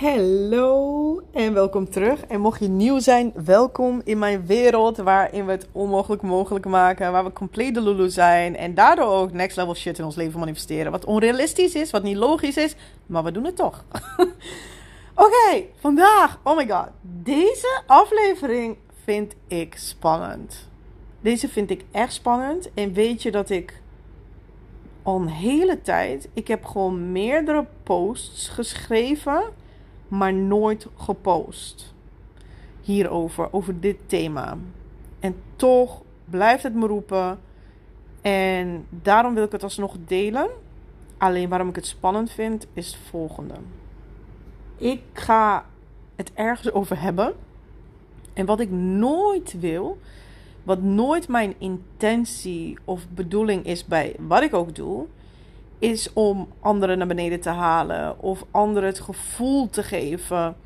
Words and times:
Hallo 0.00 1.20
en 1.32 1.52
welkom 1.52 1.90
terug. 1.90 2.26
En 2.26 2.40
mocht 2.40 2.60
je 2.60 2.68
nieuw 2.68 2.98
zijn, 2.98 3.32
welkom 3.44 4.00
in 4.04 4.18
mijn 4.18 4.46
wereld 4.46 4.96
waarin 4.96 5.46
we 5.46 5.50
het 5.50 5.68
onmogelijk 5.72 6.22
mogelijk 6.22 6.66
maken. 6.66 7.12
Waar 7.12 7.24
we 7.24 7.32
compleet 7.32 7.74
de 7.74 7.80
lulu 7.80 8.10
zijn 8.10 8.56
en 8.56 8.74
daardoor 8.74 9.06
ook 9.06 9.32
next 9.32 9.56
level 9.56 9.74
shit 9.74 9.98
in 9.98 10.04
ons 10.04 10.16
leven 10.16 10.38
manifesteren. 10.38 10.92
Wat 10.92 11.04
onrealistisch 11.04 11.74
is, 11.74 11.90
wat 11.90 12.02
niet 12.02 12.16
logisch 12.16 12.56
is, 12.56 12.74
maar 13.06 13.24
we 13.24 13.32
doen 13.32 13.44
het 13.44 13.56
toch. 13.56 13.84
Oké, 15.14 15.64
vandaag, 15.80 16.40
oh 16.42 16.56
my 16.56 16.68
god. 16.68 16.88
Deze 17.22 17.82
aflevering 17.86 18.76
vind 19.04 19.34
ik 19.46 19.74
spannend. 19.76 20.68
Deze 21.20 21.48
vind 21.48 21.70
ik 21.70 21.84
echt 21.90 22.12
spannend. 22.12 22.74
En 22.74 22.92
weet 22.92 23.22
je 23.22 23.30
dat 23.30 23.50
ik 23.50 23.82
al 25.02 25.20
een 25.20 25.28
hele 25.28 25.82
tijd, 25.82 26.28
ik 26.32 26.48
heb 26.48 26.64
gewoon 26.64 27.12
meerdere 27.12 27.66
posts 27.82 28.48
geschreven 28.48 29.42
maar 30.08 30.34
nooit 30.34 30.86
gepost. 30.96 31.94
Hierover, 32.80 33.52
over 33.52 33.80
dit 33.80 33.96
thema. 34.06 34.56
En 35.20 35.34
toch 35.56 36.02
blijft 36.24 36.62
het 36.62 36.74
me 36.74 36.86
roepen. 36.86 37.38
En 38.20 38.86
daarom 38.90 39.34
wil 39.34 39.44
ik 39.44 39.52
het 39.52 39.62
alsnog 39.62 39.96
delen. 40.06 40.48
Alleen 41.18 41.48
waarom 41.48 41.68
ik 41.68 41.76
het 41.76 41.86
spannend 41.86 42.30
vind, 42.30 42.66
is 42.72 42.86
het 42.86 42.96
volgende. 42.96 43.54
Ik 44.76 45.02
ga 45.12 45.64
het 46.16 46.32
ergens 46.34 46.72
over 46.72 47.00
hebben. 47.00 47.34
En 48.32 48.46
wat 48.46 48.60
ik 48.60 48.70
nooit 48.70 49.60
wil, 49.60 49.98
wat 50.62 50.82
nooit 50.82 51.28
mijn 51.28 51.54
intentie 51.58 52.78
of 52.84 53.08
bedoeling 53.08 53.64
is 53.64 53.84
bij 53.84 54.16
wat 54.18 54.42
ik 54.42 54.54
ook 54.54 54.74
doe, 54.74 55.06
is 55.78 56.12
om 56.12 56.48
anderen 56.60 56.98
naar 56.98 57.06
beneden 57.06 57.40
te 57.40 57.50
halen 57.50 58.20
of 58.20 58.44
anderen 58.50 58.88
het 58.88 59.00
gevoel 59.00 59.70
te 59.70 59.82
geven 59.82 60.56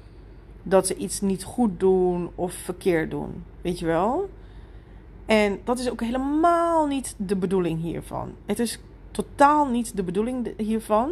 dat 0.63 0.87
ze 0.87 0.97
iets 0.97 1.21
niet 1.21 1.45
goed 1.45 1.81
doen 1.81 2.31
of 2.35 2.53
verkeerd 2.53 3.11
doen. 3.11 3.45
Weet 3.61 3.79
je 3.79 3.87
wel? 3.87 4.29
En 5.27 5.61
dat 5.65 5.79
is 5.79 5.91
ook 5.91 6.01
helemaal 6.01 6.87
niet 6.87 7.15
de 7.19 7.37
bedoeling 7.37 7.81
hiervan. 7.81 8.33
Het 8.47 8.59
is 8.59 8.79
totaal 9.11 9.67
niet 9.67 9.97
de 9.97 10.03
bedoeling 10.03 10.53
hiervan. 10.57 11.11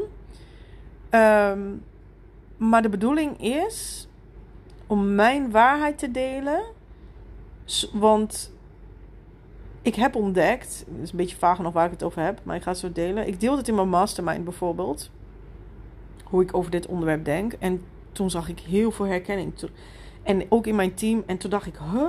Ehm, 1.10 1.60
maar 2.56 2.82
de 2.82 2.88
bedoeling 2.88 3.42
is 3.42 4.08
om 4.86 5.14
mijn 5.14 5.50
waarheid 5.50 5.98
te 5.98 6.10
delen. 6.10 6.62
Want 7.92 8.52
ik 9.82 9.94
heb 9.94 10.14
ontdekt, 10.14 10.84
het 10.92 11.02
is 11.02 11.10
een 11.10 11.16
beetje 11.16 11.36
vaag 11.36 11.58
nog 11.58 11.72
waar 11.72 11.84
ik 11.84 11.90
het 11.90 12.02
over 12.02 12.22
heb, 12.22 12.40
maar 12.42 12.56
ik 12.56 12.62
ga 12.62 12.70
het 12.70 12.78
zo 12.78 12.92
delen. 12.92 13.26
Ik 13.26 13.40
deelde 13.40 13.58
het 13.58 13.68
in 13.68 13.74
mijn 13.74 13.88
mastermind 13.88 14.44
bijvoorbeeld, 14.44 15.10
hoe 16.24 16.42
ik 16.42 16.54
over 16.54 16.70
dit 16.70 16.86
onderwerp 16.86 17.24
denk. 17.24 17.52
En 17.52 17.82
toen 18.12 18.30
zag 18.30 18.48
ik 18.48 18.58
heel 18.60 18.90
veel 18.90 19.06
herkenning. 19.06 19.52
En 20.22 20.42
ook 20.48 20.66
in 20.66 20.74
mijn 20.74 20.94
team. 20.94 21.22
En 21.26 21.36
toen 21.36 21.50
dacht 21.50 21.66
ik, 21.66 21.78
huh? 21.92 22.08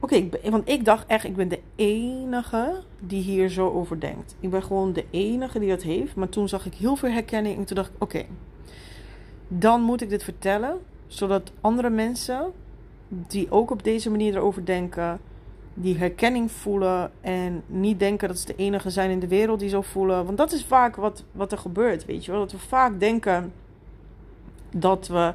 Oké, 0.00 0.28
want 0.50 0.68
ik 0.68 0.84
dacht 0.84 1.06
echt, 1.06 1.24
ik 1.24 1.36
ben 1.36 1.48
de 1.48 1.60
enige 1.76 2.82
die 3.00 3.22
hier 3.22 3.48
zo 3.48 3.70
over 3.70 4.00
denkt. 4.00 4.36
Ik 4.40 4.50
ben 4.50 4.62
gewoon 4.62 4.92
de 4.92 5.04
enige 5.10 5.58
die 5.58 5.68
dat 5.68 5.82
heeft. 5.82 6.14
Maar 6.14 6.28
toen 6.28 6.48
zag 6.48 6.66
ik 6.66 6.74
heel 6.74 6.96
veel 6.96 7.10
herkenning. 7.10 7.56
En 7.56 7.64
toen 7.64 7.76
dacht 7.76 7.88
ik, 7.88 8.02
oké, 8.02 8.24
dan 9.48 9.80
moet 9.80 10.00
ik 10.00 10.08
dit 10.08 10.24
vertellen. 10.24 10.78
Zodat 11.06 11.52
andere 11.60 11.90
mensen 11.90 12.52
die 13.08 13.50
ook 13.50 13.70
op 13.70 13.84
deze 13.84 14.10
manier 14.10 14.36
erover 14.36 14.64
denken 14.64 15.20
die 15.80 15.98
herkenning 15.98 16.52
voelen 16.52 17.10
en 17.20 17.62
niet 17.66 17.98
denken 17.98 18.28
dat 18.28 18.38
ze 18.38 18.46
de 18.46 18.56
enige 18.56 18.90
zijn 18.90 19.10
in 19.10 19.20
de 19.20 19.28
wereld 19.28 19.60
die 19.60 19.68
zo 19.68 19.82
voelen. 19.82 20.24
Want 20.24 20.38
dat 20.38 20.52
is 20.52 20.64
vaak 20.64 20.96
wat, 20.96 21.24
wat 21.32 21.52
er 21.52 21.58
gebeurt, 21.58 22.04
weet 22.04 22.24
je 22.24 22.30
wel. 22.30 22.40
Dat 22.40 22.52
we 22.52 22.58
vaak 22.58 23.00
denken 23.00 23.52
dat 24.70 25.06
we 25.06 25.32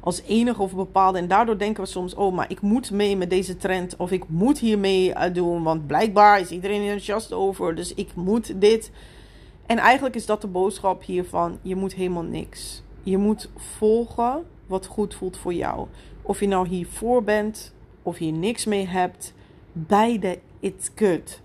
als 0.00 0.22
enige 0.22 0.62
of 0.62 0.74
bepaalde. 0.74 1.18
En 1.18 1.28
daardoor 1.28 1.58
denken 1.58 1.82
we 1.82 1.88
soms: 1.88 2.14
oh, 2.14 2.34
maar 2.34 2.50
ik 2.50 2.60
moet 2.60 2.90
mee 2.90 3.16
met 3.16 3.30
deze 3.30 3.56
trend. 3.56 3.96
Of 3.96 4.10
ik 4.10 4.28
moet 4.28 4.58
hiermee 4.58 5.08
uh, 5.08 5.22
doen. 5.32 5.62
Want 5.62 5.86
blijkbaar 5.86 6.40
is 6.40 6.50
iedereen 6.50 6.80
enthousiast 6.80 7.32
over. 7.32 7.74
Dus 7.74 7.94
ik 7.94 8.14
moet 8.14 8.60
dit. 8.60 8.90
En 9.66 9.78
eigenlijk 9.78 10.14
is 10.14 10.26
dat 10.26 10.40
de 10.40 10.46
boodschap 10.46 11.02
hiervan: 11.02 11.58
je 11.62 11.76
moet 11.76 11.94
helemaal 11.94 12.22
niks. 12.22 12.82
Je 13.02 13.18
moet 13.18 13.50
volgen 13.56 14.44
wat 14.66 14.86
goed 14.86 15.14
voelt 15.14 15.36
voor 15.36 15.54
jou. 15.54 15.86
Of 16.22 16.40
je 16.40 16.48
nou 16.48 16.68
hiervoor 16.68 17.24
bent 17.24 17.72
of 18.02 18.18
je 18.18 18.30
niks 18.30 18.64
mee 18.64 18.86
hebt 18.86 19.34
beide 19.72 20.38
it's 20.60 20.90
good. 20.94 21.40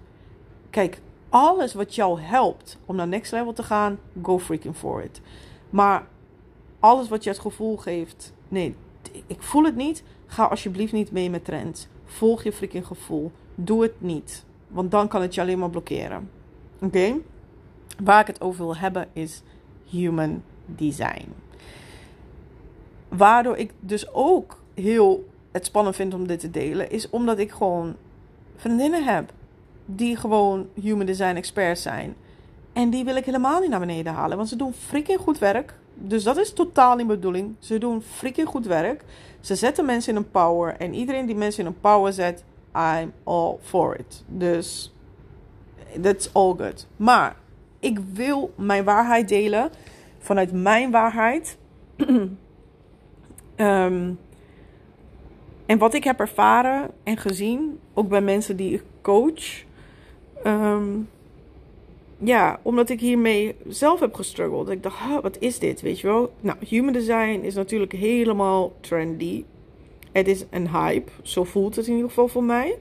Kijk, 0.70 1.02
alles 1.30 1.74
wat 1.74 1.96
jou 1.96 2.22
helpt 2.22 2.80
om 2.86 2.96
naar 2.96 3.08
next 3.08 3.32
level 3.32 3.54
te 3.54 3.64
gaan, 3.64 4.00
go 4.22 4.40
freaking 4.40 4.76
for 4.76 5.04
it. 5.04 5.22
Maar 5.70 6.08
alles 6.80 7.08
wat 7.08 7.24
je 7.24 7.30
het 7.30 7.40
gevoel 7.40 7.78
geeft, 7.78 8.34
nee, 8.48 8.76
ik 9.28 9.42
voel 9.42 9.64
het 9.64 9.76
niet, 9.76 10.04
ga 10.26 10.46
alsjeblieft 10.46 10.94
niet 10.94 11.12
mee 11.12 11.30
met 11.30 11.46
trends. 11.46 11.88
Volg 12.06 12.44
je 12.44 12.52
freaking 12.52 12.88
gevoel. 12.88 13.32
Doe 13.56 13.82
het 13.82 14.02
niet, 14.02 14.46
want 14.68 14.92
dan 14.92 15.08
kan 15.08 15.22
het 15.22 15.36
je 15.36 15.42
alleen 15.42 15.60
maar 15.60 15.70
blokkeren. 15.70 16.30
Oké? 16.82 17.16
Waar 18.04 18.22
ik 18.22 18.28
het 18.28 18.42
over 18.42 18.66
wil 18.66 18.76
hebben 18.76 19.08
is 19.14 19.42
human 19.86 20.44
design. 20.66 21.28
Waardoor 23.08 23.58
ik 23.58 23.72
dus 23.80 24.14
ook 24.14 24.62
heel 24.74 25.30
het 25.52 25.66
spannend 25.66 25.96
vind 25.96 26.14
om 26.14 26.28
dit 26.28 26.40
te 26.40 26.52
delen, 26.52 26.90
is 26.90 27.10
omdat 27.10 27.40
ik 27.40 27.52
gewoon 27.52 27.96
vriendinnen 28.56 29.04
heb 29.04 29.32
die 29.86 30.16
gewoon 30.16 30.68
human 30.82 31.06
design 31.06 31.36
experts 31.36 31.82
zijn. 31.82 32.16
En 32.74 32.90
die 32.90 33.06
wil 33.06 33.16
ik 33.16 33.26
helemaal 33.26 33.60
niet 33.60 33.70
naar 33.70 33.80
beneden 33.80 34.14
halen, 34.14 34.38
want 34.38 34.50
ze 34.50 34.56
doen 34.56 34.74
freaking 34.74 35.20
goed 35.20 35.40
werk. 35.40 35.74
Dus 35.94 36.24
dat 36.24 36.38
is 36.38 36.54
totaal 36.54 36.96
niet 36.96 37.08
bedoeling. 37.08 37.56
Ze 37.60 37.78
doen 37.78 38.02
freaking 38.02 38.48
goed 38.48 38.66
werk. 38.66 39.04
Ze 39.40 39.56
zetten 39.56 39.86
mensen 39.86 40.12
in 40.12 40.18
een 40.18 40.32
power. 40.32 40.76
En 40.78 40.94
iedereen 40.94 41.26
die 41.26 41.36
mensen 41.36 41.62
in 41.62 41.68
een 41.70 41.80
power 41.80 42.14
zet, 42.14 42.44
I'm 42.76 43.14
all 43.24 43.58
for 43.62 44.00
it. 44.00 44.24
Dus 44.28 44.94
that's 46.02 46.30
all 46.34 46.54
good. 46.58 46.88
Maar 46.96 47.36
ik 47.80 48.00
wil 48.14 48.54
mijn 48.56 48.84
waarheid 48.84 49.30
delen 49.30 49.70
vanuit 50.20 50.52
mijn 50.52 50.92
waarheid. 50.92 51.58
um, 53.56 54.20
En 55.66 55.78
wat 55.78 55.94
ik 55.94 56.04
heb 56.04 56.20
ervaren 56.20 56.92
en 57.04 57.18
gezien, 57.18 57.80
ook 57.94 58.10
bij 58.10 58.22
mensen 58.22 58.56
die 58.56 58.74
ik 58.74 58.84
coach. 59.02 59.64
Ehm, 60.44 60.88
ja, 62.18 62.60
omdat 62.62 62.90
ik 62.90 63.00
hiermee 63.00 63.56
zelf 63.68 64.00
heb 64.00 64.14
gestruggeld. 64.14 64.70
Ik 64.70 64.84
dacht, 64.84 65.22
wat 65.22 65.38
is 65.40 65.60
dit? 65.60 65.82
Weet 65.82 66.00
je 66.00 66.08
wel? 66.08 66.34
Nou, 66.40 66.58
human 66.68 66.94
design 66.94 67.40
is 67.44 67.56
natuurlijk 67.56 67.92
helemaal 67.92 68.74
trendy. 68.80 69.44
Het 70.12 70.28
is 70.28 70.46
een 70.50 70.70
hype. 70.70 71.12
Zo 71.22 71.44
voelt 71.44 71.76
het 71.76 71.88
in 71.88 71.94
ieder 71.94 72.10
geval 72.10 72.28
voor 72.28 72.44
mij. 72.44 72.78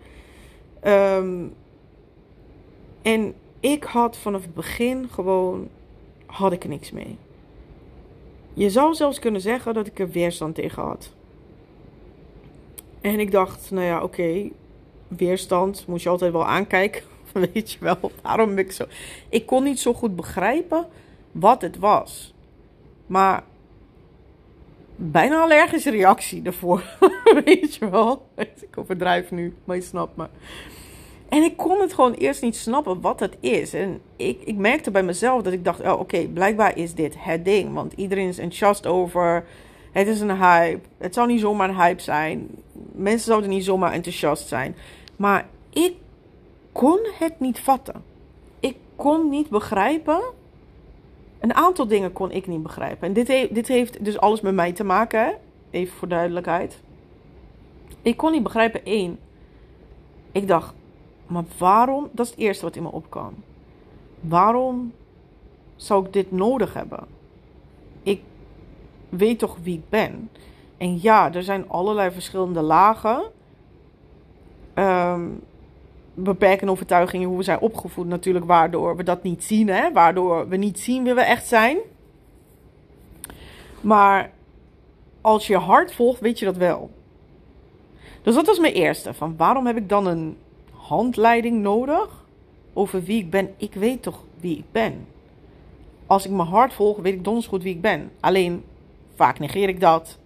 Um, 0.85 1.53
en 3.03 3.35
ik 3.61 3.85
had 3.85 4.17
vanaf 4.17 4.43
het 4.43 4.55
begin 4.55 5.09
gewoon, 5.11 5.69
had 6.27 6.53
ik 6.53 6.69
niks 6.69 6.91
mee. 6.91 7.17
Je 8.55 8.71
zou 8.71 8.95
zelfs 8.95 9.19
kunnen 9.19 9.41
zeggen 9.41 9.75
dat 9.75 9.87
ik 9.87 9.99
er 9.99 10.11
weerstand 10.11 10.55
tegen 10.55 10.83
had. 10.83 11.13
En 13.05 13.21
ik 13.21 13.31
dacht, 13.31 13.71
nou 13.71 13.85
ja, 13.85 14.03
oké, 14.03 14.51
weerstand 15.09 15.87
moet 15.87 16.03
je 16.03 16.09
altijd 16.09 16.33
wel 16.33 16.47
aankijken. 16.47 17.03
Weet 17.53 17.73
je 17.73 17.79
wel, 17.81 18.13
daarom 18.23 18.59
ik 18.59 18.73
zo. 18.73 18.85
Ik 19.29 19.47
kon 19.47 19.63
niet 19.63 19.81
zo 19.81 19.95
goed 19.95 20.17
begrijpen 20.17 20.87
wat 21.33 21.63
het 21.63 21.79
was. 21.79 22.35
Maar 23.07 23.43
bijna 24.97 25.43
allergische 25.43 25.91
reactie 25.91 26.43
ervoor. 26.43 26.83
Weet 27.45 27.75
je 27.75 27.89
wel. 27.89 28.27
Ik 28.37 28.79
overdrijf 28.79 29.31
nu, 29.31 29.55
maar 29.65 29.77
je 29.77 29.83
snapt 29.83 30.17
me. 30.17 30.27
En 31.29 31.43
ik 31.43 31.57
kon 31.57 31.81
het 31.81 31.95
gewoon 31.95 32.13
eerst 32.13 32.43
niet 32.43 32.57
snappen 32.57 33.01
wat 33.01 33.21
het 33.21 33.37
is. 33.41 33.75
En 33.75 34.01
ik, 34.17 34.43
ik 34.45 34.57
merkte 34.57 34.91
bij 34.91 35.03
mezelf 35.03 35.43
dat 35.43 35.53
ik 35.53 35.65
dacht: 35.65 35.81
oh, 35.81 36.01
oké, 36.01 36.27
blijkbaar 36.27 36.77
is 36.77 36.95
dit 36.95 37.15
het 37.19 37.45
ding. 37.45 37.75
Want 37.75 37.93
iedereen 37.93 38.29
is 38.29 38.39
enthousiast 38.39 38.87
over. 38.87 39.45
Het 39.95 40.07
is 40.07 40.21
een 40.21 40.37
hype. 40.37 40.81
Het 40.99 41.15
zou 41.15 41.27
niet 41.27 41.41
zomaar 41.41 41.69
een 41.69 41.77
hype 41.77 42.03
zijn. 42.03 42.49
Mensen 42.93 43.27
zouden 43.27 43.51
niet 43.51 43.65
zomaar 43.65 43.93
enthousiast 43.93 44.49
zijn. 44.49 44.77
Maar 45.17 45.47
ik 45.71 45.95
kon 46.73 46.99
het 47.19 47.41
niet 47.41 47.61
vatten. 47.61 48.03
Ik 48.61 48.77
kon 48.97 49.29
niet 49.29 49.49
begrijpen. 49.49 50.23
Een 51.41 51.55
aantal 51.55 51.87
dingen 51.87 52.13
kon 52.13 52.31
ik 52.31 52.47
niet 52.47 52.63
begrijpen. 52.63 53.09
En 53.09 53.13
dit, 53.13 53.27
dit 53.55 53.69
heeft 53.69 54.05
dus 54.05 54.19
alles 54.19 54.41
met 54.41 54.55
mij 54.55 54.73
te 54.73 54.85
maken. 54.85 55.37
Even 55.71 55.97
voor 55.97 56.09
duidelijkheid. 56.09 56.81
Ik 58.03 58.17
kon 58.17 58.33
niet 58.33 58.43
begrijpen, 58.43 58.85
één. 58.85 59.19
Ik 60.33 60.49
dacht, 60.49 60.75
maar 61.27 61.45
waarom? 61.59 62.09
Dat 62.13 62.25
is 62.27 62.31
het 62.31 62.41
eerste 62.41 62.65
wat 62.65 62.77
in 62.77 62.83
me 62.83 62.93
opkwam. 62.93 63.35
Waarom 64.21 64.93
zou 65.77 66.07
ik 66.07 66.13
dit 66.13 66.33
nodig 66.33 66.75
hebben? 66.75 67.14
Weet 69.17 69.39
toch 69.39 69.57
wie 69.63 69.75
ik 69.75 69.89
ben. 69.89 70.31
En 70.77 70.99
ja, 71.03 71.33
er 71.33 71.43
zijn 71.43 71.69
allerlei 71.69 72.11
verschillende 72.11 72.61
lagen. 72.61 73.23
Um, 74.75 75.43
beperkende 76.15 76.73
overtuigingen, 76.73 77.29
hoe 77.29 77.37
we 77.37 77.43
zijn 77.43 77.61
opgevoed 77.61 78.07
natuurlijk, 78.07 78.45
waardoor 78.45 78.97
we 78.97 79.03
dat 79.03 79.23
niet 79.23 79.45
zien. 79.45 79.69
Hè? 79.69 79.93
Waardoor 79.93 80.49
we 80.49 80.57
niet 80.57 80.81
zien 80.81 81.05
wie 81.05 81.15
we 81.15 81.21
echt 81.21 81.47
zijn. 81.47 81.79
Maar 83.81 84.31
als 85.21 85.47
je 85.47 85.57
hart 85.57 85.95
volgt, 85.95 86.21
weet 86.21 86.39
je 86.39 86.45
dat 86.45 86.57
wel. 86.57 86.91
Dus 88.23 88.35
dat 88.35 88.47
was 88.47 88.59
mijn 88.59 88.73
eerste. 88.73 89.15
Van 89.15 89.37
waarom 89.37 89.67
heb 89.67 89.77
ik 89.77 89.89
dan 89.89 90.07
een 90.07 90.37
handleiding 90.71 91.63
nodig 91.63 92.25
over 92.73 93.03
wie 93.03 93.19
ik 93.19 93.31
ben? 93.31 93.55
Ik 93.57 93.75
weet 93.75 94.03
toch 94.03 94.21
wie 94.41 94.59
ik 94.59 94.65
ben. 94.73 95.07
Als 96.07 96.25
ik 96.25 96.31
mijn 96.31 96.49
hart 96.49 96.73
volg, 96.73 96.99
weet 96.99 97.15
ik 97.15 97.25
donders 97.25 97.47
goed 97.47 97.63
wie 97.63 97.75
ik 97.75 97.81
ben. 97.81 98.11
Alleen 98.21 98.65
vaak 99.15 99.39
negeer 99.39 99.69
ik 99.69 99.81
dat. 99.81 100.19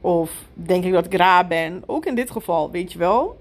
Of 0.00 0.44
denk 0.52 0.84
ik 0.84 0.92
dat 0.92 1.06
ik 1.06 1.14
raar 1.14 1.46
ben. 1.46 1.82
Ook 1.86 2.06
in 2.06 2.14
dit 2.14 2.30
geval, 2.30 2.70
weet 2.70 2.92
je 2.92 2.98
wel. 2.98 3.36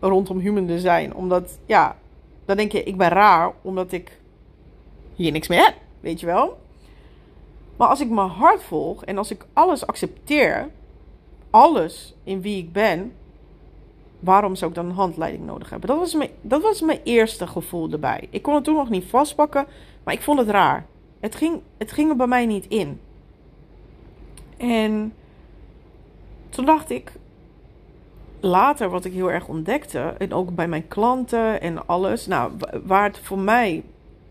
Rondom 0.00 0.38
human 0.38 0.66
design. 0.66 1.12
Omdat, 1.14 1.58
ja, 1.66 1.96
dan 2.44 2.56
denk 2.56 2.72
je, 2.72 2.82
ik 2.82 2.96
ben 2.96 3.08
raar 3.08 3.52
omdat 3.62 3.92
ik 3.92 4.20
hier 5.14 5.32
niks 5.32 5.48
meer 5.48 5.64
heb. 5.64 5.74
Weet 6.00 6.20
je 6.20 6.26
wel. 6.26 6.58
Maar 7.76 7.88
als 7.88 8.00
ik 8.00 8.10
mijn 8.10 8.28
hart 8.28 8.62
volg 8.62 9.04
en 9.04 9.18
als 9.18 9.30
ik 9.30 9.46
alles 9.52 9.86
accepteer, 9.86 10.68
alles 11.50 12.14
in 12.24 12.40
wie 12.40 12.58
ik 12.58 12.72
ben, 12.72 13.12
waarom 14.20 14.54
zou 14.54 14.70
ik 14.70 14.76
dan 14.76 14.86
een 14.86 14.94
handleiding 14.94 15.46
nodig 15.46 15.70
hebben? 15.70 15.88
Dat 15.88 15.98
was 15.98 16.14
mijn, 16.14 16.30
dat 16.40 16.62
was 16.62 16.80
mijn 16.80 17.00
eerste 17.04 17.46
gevoel 17.46 17.90
erbij. 17.90 18.28
Ik 18.30 18.42
kon 18.42 18.54
het 18.54 18.64
toen 18.64 18.74
nog 18.74 18.90
niet 18.90 19.04
vastpakken, 19.04 19.66
maar 20.04 20.14
ik 20.14 20.22
vond 20.22 20.38
het 20.38 20.48
raar. 20.48 20.86
Het 21.20 21.34
ging, 21.34 21.60
het 21.78 21.92
ging 21.92 22.10
er 22.10 22.16
bij 22.16 22.26
mij 22.26 22.46
niet 22.46 22.66
in. 22.66 23.00
En 24.58 25.12
toen 26.48 26.64
dacht 26.64 26.90
ik, 26.90 27.12
later 28.40 28.88
wat 28.88 29.04
ik 29.04 29.12
heel 29.12 29.30
erg 29.30 29.48
ontdekte, 29.48 30.14
en 30.18 30.32
ook 30.32 30.54
bij 30.54 30.68
mijn 30.68 30.88
klanten 30.88 31.60
en 31.60 31.86
alles, 31.86 32.26
nou, 32.26 32.52
waar 32.84 33.04
het 33.04 33.18
voor 33.18 33.38
mij 33.38 33.82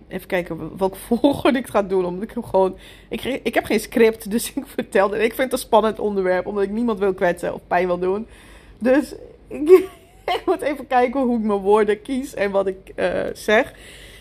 even 0.07 0.27
kijken 0.27 0.77
welke 0.77 0.97
volgorde 1.07 1.59
ik 1.59 1.67
ga 1.67 1.81
doen. 1.81 2.05
Omdat 2.05 2.23
ik 2.23 2.45
gewoon. 2.45 2.77
Ik, 3.09 3.23
ik 3.23 3.53
heb 3.53 3.65
geen 3.65 3.79
script, 3.79 4.31
dus 4.31 4.49
ik 4.53 4.67
vertelde. 4.67 5.23
Ik 5.23 5.33
vind 5.33 5.51
het 5.51 5.51
een 5.51 5.65
spannend 5.67 5.99
onderwerp, 5.99 6.45
omdat 6.45 6.63
ik 6.63 6.69
niemand 6.69 6.99
wil 6.99 7.13
kwetsen 7.13 7.53
of 7.53 7.61
pijn 7.67 7.87
wil 7.87 7.99
doen. 7.99 8.27
Dus 8.79 9.15
ik, 9.47 9.89
moet 10.45 10.61
even 10.61 10.87
kijken 10.87 11.21
hoe 11.21 11.37
ik 11.37 11.43
mijn 11.43 11.59
woorden 11.59 12.01
kies 12.01 12.33
en 12.33 12.51
wat 12.51 12.67
ik 12.67 12.91
uh, 12.95 13.23
zeg. 13.33 13.73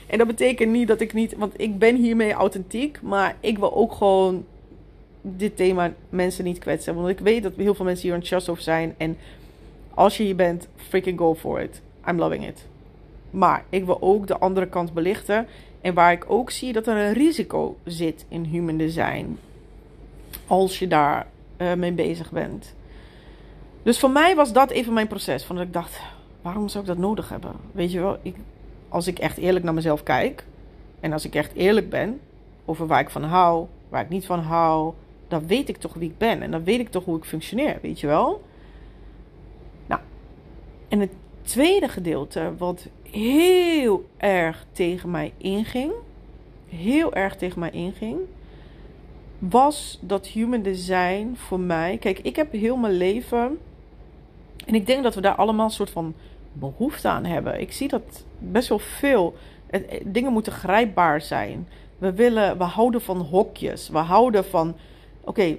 En 0.06 0.18
dat 0.18 0.26
betekent 0.26 0.72
niet 0.72 0.88
dat 0.88 1.00
ik 1.00 1.12
niet. 1.12 1.36
Want 1.36 1.60
ik 1.60 1.78
ben 1.78 1.96
hiermee 1.96 2.32
authentiek, 2.32 3.02
maar 3.02 3.36
ik 3.40 3.58
wil 3.58 3.74
ook 3.74 3.92
gewoon 3.92 4.44
dit 5.36 5.56
thema 5.56 5.92
mensen 6.08 6.44
niet 6.44 6.58
kwetsen. 6.58 6.94
Want 6.94 7.08
ik 7.08 7.18
weet 7.18 7.42
dat 7.42 7.52
heel 7.56 7.74
veel 7.74 7.84
mensen 7.84 8.04
hier 8.04 8.14
enthousiast 8.14 8.48
over 8.48 8.62
zijn. 8.62 8.94
En 8.96 9.16
als 9.94 10.16
je 10.16 10.22
hier 10.22 10.36
bent, 10.36 10.68
freaking 10.76 11.18
go 11.18 11.34
for 11.34 11.60
it. 11.60 11.80
I'm 12.08 12.18
loving 12.18 12.46
it. 12.46 12.66
Maar 13.30 13.64
ik 13.68 13.84
wil 13.84 14.02
ook 14.02 14.26
de 14.26 14.38
andere 14.38 14.68
kant 14.68 14.92
belichten. 14.92 15.46
En 15.80 15.94
waar 15.94 16.12
ik 16.12 16.24
ook 16.28 16.50
zie 16.50 16.72
dat 16.72 16.86
er 16.86 16.96
een 16.96 17.12
risico 17.12 17.76
zit 17.84 18.24
in 18.28 18.44
human 18.44 18.76
design. 18.76 19.38
Als 20.46 20.78
je 20.78 20.88
daar 20.88 21.26
uh, 21.58 21.74
mee 21.74 21.92
bezig 21.92 22.30
bent. 22.30 22.74
Dus 23.82 23.98
voor 23.98 24.10
mij 24.10 24.34
was 24.34 24.52
dat 24.52 24.70
even 24.70 24.92
mijn 24.92 25.06
proces. 25.06 25.44
Van 25.44 25.56
dat 25.56 25.64
ik 25.64 25.72
dacht, 25.72 26.00
waarom 26.42 26.68
zou 26.68 26.84
ik 26.84 26.90
dat 26.90 26.98
nodig 26.98 27.28
hebben? 27.28 27.52
Weet 27.72 27.92
je 27.92 28.00
wel, 28.00 28.18
ik, 28.22 28.36
als 28.88 29.06
ik 29.06 29.18
echt 29.18 29.38
eerlijk 29.38 29.64
naar 29.64 29.74
mezelf 29.74 30.02
kijk. 30.02 30.44
En 31.00 31.12
als 31.12 31.24
ik 31.24 31.34
echt 31.34 31.52
eerlijk 31.52 31.90
ben 31.90 32.20
over 32.64 32.86
waar 32.86 33.00
ik 33.00 33.10
van 33.10 33.22
hou, 33.22 33.66
waar 33.88 34.02
ik 34.02 34.08
niet 34.08 34.26
van 34.26 34.40
hou. 34.40 34.92
Dan 35.28 35.46
weet 35.46 35.68
ik 35.68 35.76
toch 35.76 35.94
wie 35.94 36.10
ik 36.10 36.18
ben. 36.18 36.42
En 36.42 36.50
dan 36.50 36.64
weet 36.64 36.80
ik 36.80 36.88
toch 36.88 37.04
hoe 37.04 37.16
ik 37.16 37.24
functioneer, 37.24 37.78
weet 37.82 38.00
je 38.00 38.06
wel. 38.06 38.42
Nou, 39.86 40.00
en 40.88 41.00
het 41.00 41.12
tweede 41.42 41.88
gedeelte, 41.88 42.52
wat 42.58 42.88
heel 43.10 44.06
erg 44.16 44.66
tegen 44.72 45.10
mij 45.10 45.32
inging, 45.36 45.92
heel 46.68 47.14
erg 47.14 47.36
tegen 47.36 47.60
mij 47.60 47.70
inging, 47.70 48.18
was 49.38 49.98
dat 50.00 50.26
human 50.26 50.62
design 50.62 51.34
voor 51.34 51.60
mij. 51.60 51.96
Kijk, 51.98 52.18
ik 52.18 52.36
heb 52.36 52.52
heel 52.52 52.76
mijn 52.76 52.96
leven. 52.96 53.58
En 54.66 54.74
ik 54.74 54.86
denk 54.86 55.02
dat 55.02 55.14
we 55.14 55.20
daar 55.20 55.34
allemaal 55.34 55.64
een 55.64 55.70
soort 55.70 55.90
van 55.90 56.14
behoefte 56.52 57.08
aan 57.08 57.24
hebben. 57.24 57.60
Ik 57.60 57.72
zie 57.72 57.88
dat 57.88 58.24
best 58.38 58.68
wel 58.68 58.78
veel. 58.78 59.34
Dingen 60.04 60.32
moeten 60.32 60.52
grijpbaar 60.52 61.20
zijn. 61.20 61.68
We 61.98 62.12
willen, 62.12 62.58
we 62.58 62.64
houden 62.64 63.02
van 63.02 63.20
hokjes. 63.20 63.88
We 63.88 63.98
houden 63.98 64.44
van. 64.44 64.76
Oké, 65.26 65.56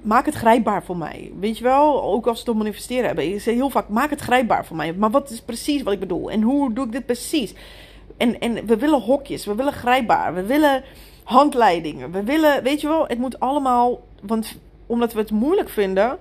maak 0.00 0.26
het 0.26 0.34
grijpbaar 0.34 0.82
voor 0.82 0.96
mij. 0.96 1.32
Weet 1.38 1.58
je 1.58 1.64
wel, 1.64 2.02
ook 2.02 2.26
als 2.26 2.34
we 2.34 2.40
het 2.40 2.50
om 2.50 2.56
manifesteren 2.56 3.06
hebben. 3.06 3.28
Je 3.28 3.38
zegt 3.38 3.56
heel 3.56 3.70
vaak, 3.70 3.88
maak 3.88 4.10
het 4.10 4.20
grijpbaar 4.20 4.66
voor 4.66 4.76
mij. 4.76 4.92
Maar 4.92 5.10
wat 5.10 5.30
is 5.30 5.40
precies 5.40 5.82
wat 5.82 5.92
ik 5.92 6.00
bedoel? 6.00 6.30
En 6.30 6.42
hoe 6.42 6.72
doe 6.72 6.86
ik 6.86 6.92
dit 6.92 7.06
precies? 7.06 7.54
En, 8.16 8.40
en 8.40 8.66
we 8.66 8.76
willen 8.76 9.00
hokjes, 9.00 9.44
we 9.44 9.54
willen 9.54 9.72
grijpbaar, 9.72 10.34
we 10.34 10.42
willen 10.42 10.82
handleidingen. 11.24 12.10
We 12.10 12.22
willen, 12.22 12.62
weet 12.62 12.80
je 12.80 12.88
wel, 12.88 13.06
het 13.06 13.18
moet 13.18 13.40
allemaal... 13.40 14.00
Want 14.22 14.58
omdat 14.86 15.12
we 15.12 15.18
het 15.18 15.30
moeilijk 15.30 15.68
vinden 15.68 16.18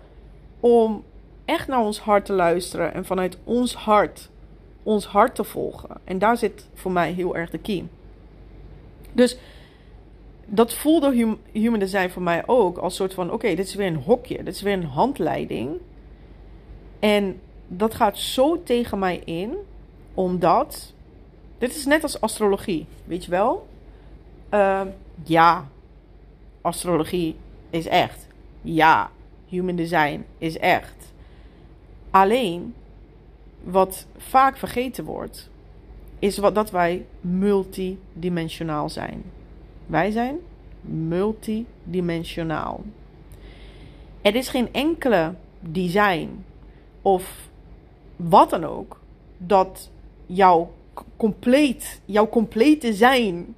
om 0.60 1.04
echt 1.46 1.68
naar 1.68 1.82
ons 1.82 2.00
hart 2.00 2.26
te 2.26 2.34
luisteren. 2.34 2.94
En 2.94 3.06
vanuit 3.06 3.38
ons 3.44 3.74
hart, 3.74 4.30
ons 4.84 5.06
hart 5.06 5.36
te 5.36 5.44
volgen. 5.44 5.90
En 6.04 6.20
daar 6.20 6.38
zit 6.38 6.68
voor 6.74 6.92
mij 6.92 7.12
heel 7.12 7.36
erg 7.36 7.50
de 7.50 7.58
key. 7.58 7.86
Dus 9.12 9.38
dat 10.46 10.74
voelde 10.74 11.38
human 11.52 11.80
design 11.80 12.10
voor 12.10 12.22
mij 12.22 12.44
ook 12.46 12.78
als 12.78 12.96
soort 12.96 13.14
van: 13.14 13.32
oké, 13.32 13.48
dit 13.56 13.68
is 13.68 13.76
weer 13.76 13.88
een 13.88 13.96
hokje, 13.96 14.44
dit 14.44 14.56
is 14.56 14.62
weer 14.62 14.74
een 14.74 14.84
handleiding. 14.84 15.78
En 17.00 17.40
dat 17.68 17.96
gaat 17.96 18.18
zo 18.18 18.64
tegen 18.64 19.00
mij 19.00 19.22
in, 19.26 19.56
omdat. 20.14 20.94
Dit 21.58 21.76
is 21.76 21.86
net 21.86 22.04
als 22.04 22.22
astrologie, 22.22 22.86
weet 23.06 23.26
je 23.26 23.32
wel? 23.32 23.68
Uh, 24.54 24.82
ja, 25.24 25.68
astrologie 26.62 27.36
is 27.70 27.88
echt. 27.88 28.28
Ja, 28.62 29.12
human 29.48 29.76
design 29.76 30.26
is 30.38 30.58
echt. 30.58 31.14
Alleen, 32.10 32.74
wat 33.64 34.06
vaak 34.18 34.58
vergeten 34.58 35.04
wordt, 35.04 35.50
is 36.20 36.38
wat, 36.38 36.56
dat 36.56 36.72
wij 36.72 37.06
multidimensionaal 37.22 38.90
zijn. 38.90 39.24
Wij 39.92 40.12
zijn 40.12 40.40
multidimensionaal. 40.82 42.84
Er 44.22 44.36
is 44.36 44.48
geen 44.48 44.74
enkele 44.74 45.34
design 45.60 46.46
of 47.02 47.50
wat 48.16 48.50
dan 48.50 48.64
ook 48.64 49.00
dat 49.38 49.90
jouw 50.26 50.74
compleet, 51.18 52.02
jouw 52.06 52.30
complete 52.30 52.94
zijn 52.94 53.56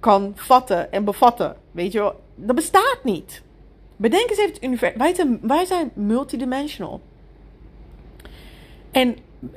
kan 0.00 0.32
vatten 0.34 0.92
en 0.92 1.04
bevatten. 1.04 1.56
Weet 1.70 1.92
je 1.92 1.98
wel, 1.98 2.20
dat 2.34 2.54
bestaat 2.54 3.00
niet. 3.02 3.42
Bedenk 3.96 4.30
eens 4.30 4.38
even 4.38 4.54
het 4.54 4.64
universum. 4.64 4.98
Wij 4.98 5.14
zijn, 5.14 5.38
wij 5.42 5.64
zijn 5.64 5.90
multidimensional. 5.94 7.00
En 8.90 9.16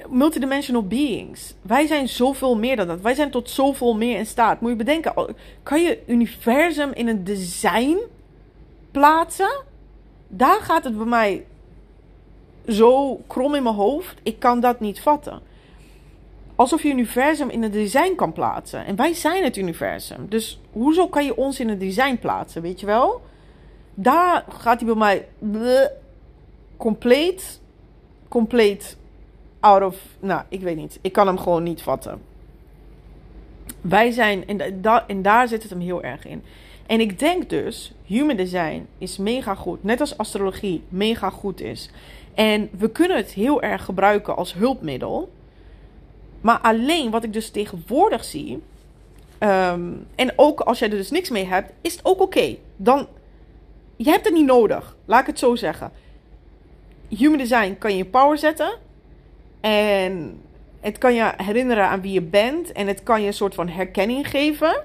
multidimensional 0.10 0.88
beings. 0.88 1.53
Wij 1.62 1.88
zijn 1.88 2.08
zoveel 2.10 2.58
meer 2.58 2.75
dan 2.75 2.88
dat. 2.88 3.01
Wij 3.01 3.13
zijn 3.13 3.32
tot 3.32 3.50
zoveel 3.50 3.96
meer 3.96 4.17
in 4.17 4.25
staat. 4.25 4.62
Moet 4.62 4.70
je 4.70 4.75
bedenken, 4.75 5.36
kan 5.63 5.82
je 5.82 6.00
universum 6.08 6.91
in 6.94 7.08
een 7.08 7.24
design 7.24 7.98
plaatsen? 8.91 9.63
Daar 10.27 10.60
gaat 10.62 10.84
het 10.84 10.98
bij 10.98 11.06
mij 11.06 11.46
zo 12.67 13.22
krom 13.27 13.56
in 13.56 13.63
mijn 13.63 13.75
hoofd. 13.75 14.20
Ik 14.24 14.39
kan 14.39 14.60
dat 14.60 14.79
niet 14.79 15.00
vatten. 15.00 15.41
Alsof 16.56 16.84
je 16.84 16.89
universum 16.89 17.50
in 17.50 17.63
een 17.63 17.72
design 17.72 18.15
kan 18.15 18.34
plaatsen. 18.34 18.86
En 18.86 18.96
wij 18.96 19.13
zijn 19.13 19.44
het 19.44 19.58
universum. 19.58 20.25
Dus 20.29 20.60
hoezo 20.72 21.08
kan 21.08 21.25
je 21.25 21.38
ons 21.38 21.60
in 21.60 21.70
een 21.70 21.77
design 21.77 22.17
plaatsen, 22.22 22.62
weet 22.62 22.79
je 22.79 22.86
wel? 22.86 23.22
Daar 23.94 24.46
gaat 24.50 24.79
hij 24.79 24.86
bij 24.86 24.96
mij 24.96 25.27
compleet, 26.77 27.62
compleet 28.27 28.98
out 29.67 29.83
of. 29.83 29.97
Nou, 30.19 30.41
ik 30.50 30.62
weet 30.62 30.75
niet. 30.75 31.00
Ik 31.01 31.12
kan 31.12 31.27
hem 31.27 31.38
gewoon 31.38 31.63
niet 31.63 31.81
vatten. 31.81 32.21
Wij 33.81 34.12
zijn. 34.12 34.47
En, 34.47 34.81
da, 34.81 35.07
en 35.07 35.21
daar 35.21 35.47
zit 35.47 35.62
het 35.62 35.71
hem 35.71 35.79
heel 35.79 36.03
erg 36.03 36.25
in. 36.25 36.43
En 36.86 37.00
ik 37.00 37.19
denk 37.19 37.50
dus, 37.50 37.93
human 38.03 38.36
design 38.36 38.88
is 38.97 39.17
mega 39.17 39.55
goed. 39.55 39.83
Net 39.83 40.00
als 40.00 40.17
astrologie 40.17 40.83
mega 40.89 41.29
goed 41.29 41.62
is. 41.62 41.89
En 42.33 42.69
we 42.77 42.89
kunnen 42.89 43.17
het 43.17 43.31
heel 43.31 43.62
erg 43.62 43.86
gebruiken 43.86 44.36
als 44.36 44.53
hulpmiddel. 44.53 45.31
Maar 46.41 46.59
alleen 46.59 47.12
wat 47.12 47.24
ik 47.24 47.33
dus 47.33 47.50
tegenwoordig 47.50 48.24
zie. 48.24 48.62
Ehm, 49.38 49.91
en 50.15 50.33
ook 50.36 50.59
als 50.59 50.79
jij 50.79 50.89
er 50.89 50.97
dus 50.97 51.12
niks 51.12 51.29
mee 51.29 51.45
hebt, 51.45 51.71
is 51.81 51.91
het 51.91 52.05
ook 52.05 52.21
oké. 52.21 52.55
Dan. 52.75 53.07
Je 53.95 54.09
hebt 54.09 54.25
het 54.25 54.33
niet 54.33 54.45
nodig. 54.45 54.95
Laat 55.05 55.21
ik 55.21 55.27
het 55.27 55.39
zo 55.39 55.55
zeggen. 55.55 55.91
Human 57.07 57.38
design 57.38 57.75
kan 57.79 57.91
je 57.91 57.97
in 57.97 58.09
power 58.09 58.38
zetten. 58.38 58.77
En 59.59 60.41
het 60.79 60.97
kan 60.97 61.13
je 61.13 61.33
herinneren 61.37 61.87
aan 61.87 62.01
wie 62.01 62.13
je 62.13 62.21
bent. 62.21 62.71
En 62.71 62.87
het 62.87 63.03
kan 63.03 63.21
je 63.21 63.27
een 63.27 63.33
soort 63.33 63.55
van 63.55 63.69
herkenning 63.69 64.29
geven. 64.29 64.83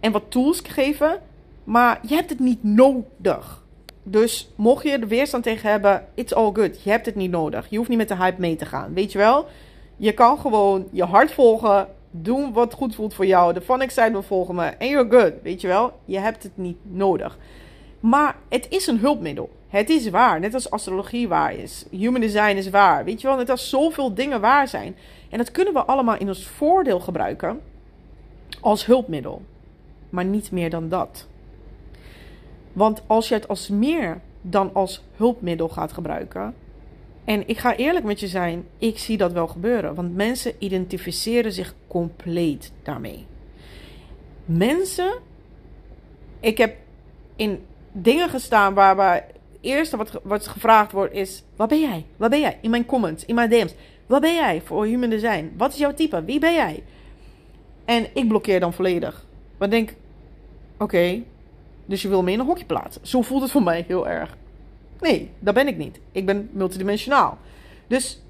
En 0.00 0.12
wat 0.12 0.22
tools 0.28 0.60
geven. 0.60 1.20
Maar 1.64 2.00
je 2.06 2.14
hebt 2.14 2.30
het 2.30 2.40
niet 2.40 2.64
nodig. 2.64 3.62
Dus 4.02 4.52
mocht 4.56 4.84
je 4.84 4.90
er 4.90 5.08
weerstand 5.08 5.42
tegen 5.42 5.70
hebben, 5.70 6.04
it's 6.14 6.32
all 6.32 6.50
good. 6.52 6.82
Je 6.82 6.90
hebt 6.90 7.06
het 7.06 7.14
niet 7.14 7.30
nodig. 7.30 7.66
Je 7.70 7.76
hoeft 7.76 7.88
niet 7.88 7.98
met 7.98 8.08
de 8.08 8.16
hype 8.16 8.40
mee 8.40 8.56
te 8.56 8.66
gaan. 8.66 8.94
Weet 8.94 9.12
je 9.12 9.18
wel? 9.18 9.46
Je 9.96 10.12
kan 10.12 10.38
gewoon 10.38 10.88
je 10.90 11.04
hart 11.04 11.32
volgen. 11.32 11.88
Doen 12.10 12.52
wat 12.52 12.74
goed 12.74 12.94
voelt 12.94 13.14
voor 13.14 13.26
jou. 13.26 13.52
De 13.52 13.60
Fun 13.60 13.80
Excitement 13.80 14.26
volgen 14.26 14.54
me. 14.54 14.64
En 14.64 14.88
you're 14.88 15.20
good. 15.20 15.32
Weet 15.42 15.60
je 15.60 15.66
wel? 15.66 15.92
Je 16.04 16.18
hebt 16.18 16.42
het 16.42 16.52
niet 16.54 16.76
nodig. 16.82 17.38
Maar 18.02 18.36
het 18.48 18.66
is 18.68 18.86
een 18.86 18.98
hulpmiddel. 18.98 19.50
Het 19.68 19.90
is 19.90 20.10
waar. 20.10 20.40
Net 20.40 20.54
als 20.54 20.70
astrologie 20.70 21.28
waar 21.28 21.54
is. 21.54 21.84
Human 21.90 22.20
design 22.20 22.56
is 22.56 22.70
waar. 22.70 23.04
Weet 23.04 23.20
je 23.20 23.26
wel, 23.26 23.36
net 23.36 23.50
als 23.50 23.68
zoveel 23.68 24.14
dingen 24.14 24.40
waar 24.40 24.68
zijn. 24.68 24.96
En 25.28 25.38
dat 25.38 25.50
kunnen 25.50 25.72
we 25.72 25.84
allemaal 25.84 26.18
in 26.18 26.28
ons 26.28 26.46
voordeel 26.46 27.00
gebruiken. 27.00 27.60
Als 28.60 28.86
hulpmiddel. 28.86 29.42
Maar 30.10 30.24
niet 30.24 30.50
meer 30.50 30.70
dan 30.70 30.88
dat. 30.88 31.26
Want 32.72 33.02
als 33.06 33.28
je 33.28 33.34
het 33.34 33.48
als 33.48 33.68
meer 33.68 34.20
dan 34.40 34.74
als 34.74 35.02
hulpmiddel 35.16 35.68
gaat 35.68 35.92
gebruiken. 35.92 36.54
En 37.24 37.48
ik 37.48 37.58
ga 37.58 37.76
eerlijk 37.76 38.04
met 38.04 38.20
je 38.20 38.28
zijn, 38.28 38.66
ik 38.78 38.98
zie 38.98 39.16
dat 39.16 39.32
wel 39.32 39.46
gebeuren. 39.46 39.94
Want 39.94 40.14
mensen 40.14 40.52
identificeren 40.58 41.52
zich 41.52 41.74
compleet 41.86 42.72
daarmee. 42.82 43.26
Mensen. 44.44 45.12
Ik 46.40 46.58
heb 46.58 46.76
in 47.36 47.64
dingen 47.92 48.28
gestaan 48.28 48.74
waarbij 48.74 49.24
het 49.26 49.58
eerste 49.60 49.96
wat, 49.96 50.20
wat 50.22 50.46
gevraagd 50.46 50.92
wordt 50.92 51.14
is: 51.14 51.42
Wat 51.56 51.68
ben 51.68 51.80
jij? 51.80 52.04
Wat 52.16 52.30
ben 52.30 52.40
jij? 52.40 52.58
In 52.60 52.70
mijn 52.70 52.86
comments, 52.86 53.24
in 53.24 53.34
mijn 53.34 53.50
DM's. 53.50 53.74
Wat 54.06 54.20
ben 54.20 54.34
jij 54.34 54.62
voor 54.64 54.84
human 54.84 55.10
design? 55.10 55.52
Wat 55.56 55.72
is 55.72 55.78
jouw 55.78 55.94
type? 55.94 56.24
Wie 56.24 56.38
ben 56.38 56.54
jij? 56.54 56.82
En 57.84 58.06
ik 58.14 58.28
blokkeer 58.28 58.60
dan 58.60 58.72
volledig. 58.72 59.26
Want 59.56 59.70
denk: 59.70 59.94
Oké, 60.78 61.22
dus 61.84 62.02
je 62.02 62.08
wil 62.08 62.22
me 62.22 62.32
in 62.32 62.40
een 62.40 62.46
hokje 62.46 62.64
plaatsen. 62.64 63.06
Zo 63.06 63.22
voelt 63.22 63.42
het 63.42 63.50
voor 63.50 63.62
mij 63.62 63.84
heel 63.88 64.08
erg. 64.08 64.36
Nee, 65.00 65.30
dat 65.38 65.54
ben 65.54 65.68
ik 65.68 65.76
niet. 65.76 66.00
Ik 66.12 66.26
ben 66.26 66.48
multidimensionaal. 66.52 67.38
Dus 67.86 68.20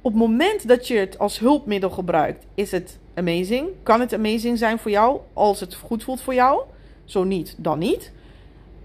op 0.00 0.12
het 0.12 0.20
moment 0.20 0.68
dat 0.68 0.88
je 0.88 0.96
het 0.96 1.18
als 1.18 1.38
hulpmiddel 1.38 1.90
gebruikt, 1.90 2.46
is 2.54 2.70
het 2.70 2.98
amazing. 3.14 3.68
Kan 3.82 4.00
het 4.00 4.14
amazing 4.14 4.58
zijn 4.58 4.78
voor 4.78 4.90
jou 4.90 5.20
als 5.32 5.60
het 5.60 5.74
goed 5.74 6.04
voelt 6.04 6.20
voor 6.20 6.34
jou? 6.34 6.62
Zo 7.04 7.24
niet, 7.24 7.54
dan 7.58 7.78
niet. 7.78 8.12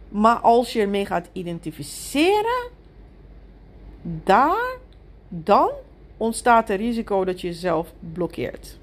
Maar 0.09 0.35
als 0.35 0.73
je 0.73 0.81
ermee 0.81 1.05
gaat 1.05 1.29
identificeren, 1.31 2.69
daar, 4.01 4.77
dan 5.27 5.71
ontstaat 6.17 6.67
het 6.67 6.79
risico 6.79 7.25
dat 7.25 7.41
je 7.41 7.47
jezelf 7.47 7.93
blokkeert. 8.13 8.77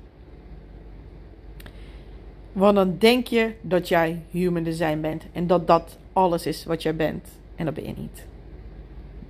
Want 2.53 2.75
dan 2.75 2.99
denk 2.99 3.27
je 3.27 3.55
dat 3.61 3.89
jij 3.89 4.23
human 4.31 4.63
design 4.63 5.01
bent 5.01 5.25
en 5.33 5.47
dat 5.47 5.67
dat 5.67 5.99
alles 6.13 6.47
is 6.47 6.65
wat 6.65 6.83
jij 6.83 6.97
bent. 6.97 7.29
En 7.55 7.65
dat 7.65 7.75
ben 7.75 7.85
je 7.85 7.95
niet. 7.97 8.27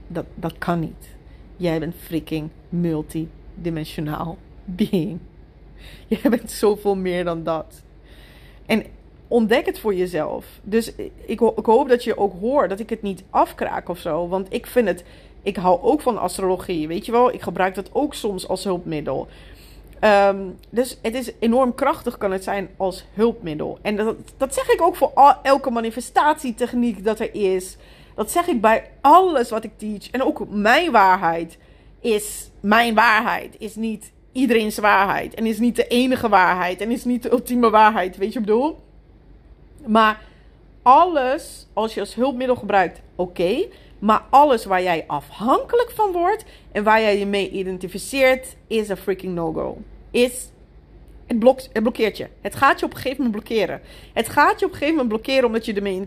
Dat, 0.06 0.26
dat 0.34 0.58
kan 0.58 0.80
niet. 0.80 1.16
Jij 1.56 1.78
bent 1.78 1.94
freaking 1.94 2.50
multidimensionaal 2.68 4.38
being. 4.64 5.18
Jij 6.06 6.30
bent 6.30 6.50
zoveel 6.50 6.96
meer 6.96 7.24
dan 7.24 7.44
dat. 7.44 7.82
En 8.66 8.84
ontdek 9.32 9.66
het 9.66 9.78
voor 9.78 9.94
jezelf. 9.94 10.46
Dus 10.62 10.94
ik, 11.26 11.40
ik 11.56 11.64
hoop 11.64 11.88
dat 11.88 12.04
je 12.04 12.18
ook 12.18 12.40
hoort 12.40 12.70
dat 12.70 12.80
ik 12.80 12.90
het 12.90 13.02
niet 13.02 13.22
afkraak 13.30 13.88
of 13.88 13.98
zo. 13.98 14.28
Want 14.28 14.46
ik 14.50 14.66
vind 14.66 14.88
het. 14.88 15.04
Ik 15.42 15.56
hou 15.56 15.82
ook 15.82 16.00
van 16.00 16.18
astrologie. 16.18 16.88
Weet 16.88 17.06
je 17.06 17.12
wel, 17.12 17.32
ik 17.32 17.42
gebruik 17.42 17.74
dat 17.74 17.90
ook 17.92 18.14
soms 18.14 18.48
als 18.48 18.64
hulpmiddel. 18.64 19.28
Ehm, 20.00 20.38
dus 20.70 20.98
het 21.02 21.14
is 21.14 21.32
enorm 21.38 21.74
krachtig, 21.74 22.18
kan 22.18 22.32
het 22.32 22.44
zijn 22.44 22.68
als 22.76 23.04
hulpmiddel. 23.14 23.78
En 23.82 23.96
dat, 23.96 24.16
dat 24.36 24.54
zeg 24.54 24.68
ik 24.68 24.82
ook 24.82 24.96
voor 24.96 25.10
al, 25.14 25.34
elke 25.42 25.70
manifestatietechniek 25.70 27.04
dat 27.04 27.20
er 27.20 27.34
is. 27.34 27.76
Dat 28.14 28.30
zeg 28.30 28.46
ik 28.46 28.60
bij 28.60 28.90
alles 29.00 29.50
wat 29.50 29.64
ik 29.64 29.70
teach. 29.76 30.10
En 30.10 30.22
ook 30.22 30.48
mijn 30.48 30.90
waarheid 30.90 31.58
is 32.00 32.50
mijn 32.60 32.94
waarheid. 32.94 33.54
Is 33.58 33.74
niet 33.74 34.12
iedereen's 34.32 34.78
waarheid. 34.78 35.34
En 35.34 35.46
is 35.46 35.58
niet 35.58 35.76
de 35.76 35.86
enige 35.86 36.28
waarheid. 36.28 36.80
En 36.80 36.90
is 36.90 37.04
niet 37.04 37.22
de 37.22 37.32
ultieme 37.32 37.70
waarheid. 37.70 38.16
Weet 38.16 38.32
je 38.32 38.40
wat 38.40 38.48
ik 38.48 38.54
bedoel? 38.54 38.78
Maar 39.86 40.20
alles, 40.82 41.66
als 41.72 41.94
je 41.94 42.00
als 42.00 42.14
hulpmiddel 42.14 42.56
gebruikt, 42.56 43.00
oké. 43.16 43.66
maar 43.98 44.24
alles 44.30 44.64
waar 44.64 44.82
jij 44.82 45.04
afhankelijk 45.06 45.90
van 45.90 46.12
wordt 46.12 46.44
en 46.72 46.84
waar 46.84 47.00
jij 47.00 47.18
je 47.18 47.26
mee 47.26 47.50
identificeert, 47.50 48.56
is 48.66 48.88
een 48.88 48.96
freaking 48.96 49.34
no-go. 49.34 49.78
Is 50.10 50.50
het, 51.26 51.38
blokt, 51.38 51.70
het 51.72 51.82
blokkeert 51.82 52.16
je. 52.16 52.28
Het 52.40 52.54
gaat 52.54 52.80
je 52.80 52.86
op 52.86 52.90
een 52.90 52.96
gegeven 52.96 53.24
moment 53.24 53.44
blokkeren. 53.44 53.80
Het 54.12 54.28
gaat 54.28 54.60
je 54.60 54.66
op 54.66 54.72
een 54.72 54.78
gegeven 54.78 54.96
moment 54.96 55.08
blokkeren 55.08 55.44
omdat 55.44 55.64
je 55.64 55.74
ermee 55.74 56.06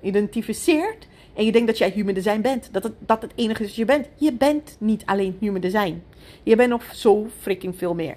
identificeert. 0.00 1.06
En 1.34 1.44
je 1.44 1.52
denkt 1.52 1.66
dat 1.66 1.78
jij 1.78 1.90
human 1.90 2.14
design 2.14 2.40
bent. 2.40 2.68
Dat 2.72 2.82
het, 2.82 2.92
dat 2.98 3.22
het 3.22 3.32
enige 3.34 3.62
is 3.62 3.68
wat 3.68 3.76
je 3.76 3.84
bent. 3.84 4.08
Je 4.14 4.32
bent 4.32 4.76
niet 4.78 5.02
alleen 5.04 5.36
human 5.40 5.60
design. 5.60 6.02
Je 6.42 6.56
bent 6.56 6.70
nog 6.70 6.84
zo 6.94 7.26
freaking 7.40 7.78
veel 7.78 7.94
meer. 7.94 8.16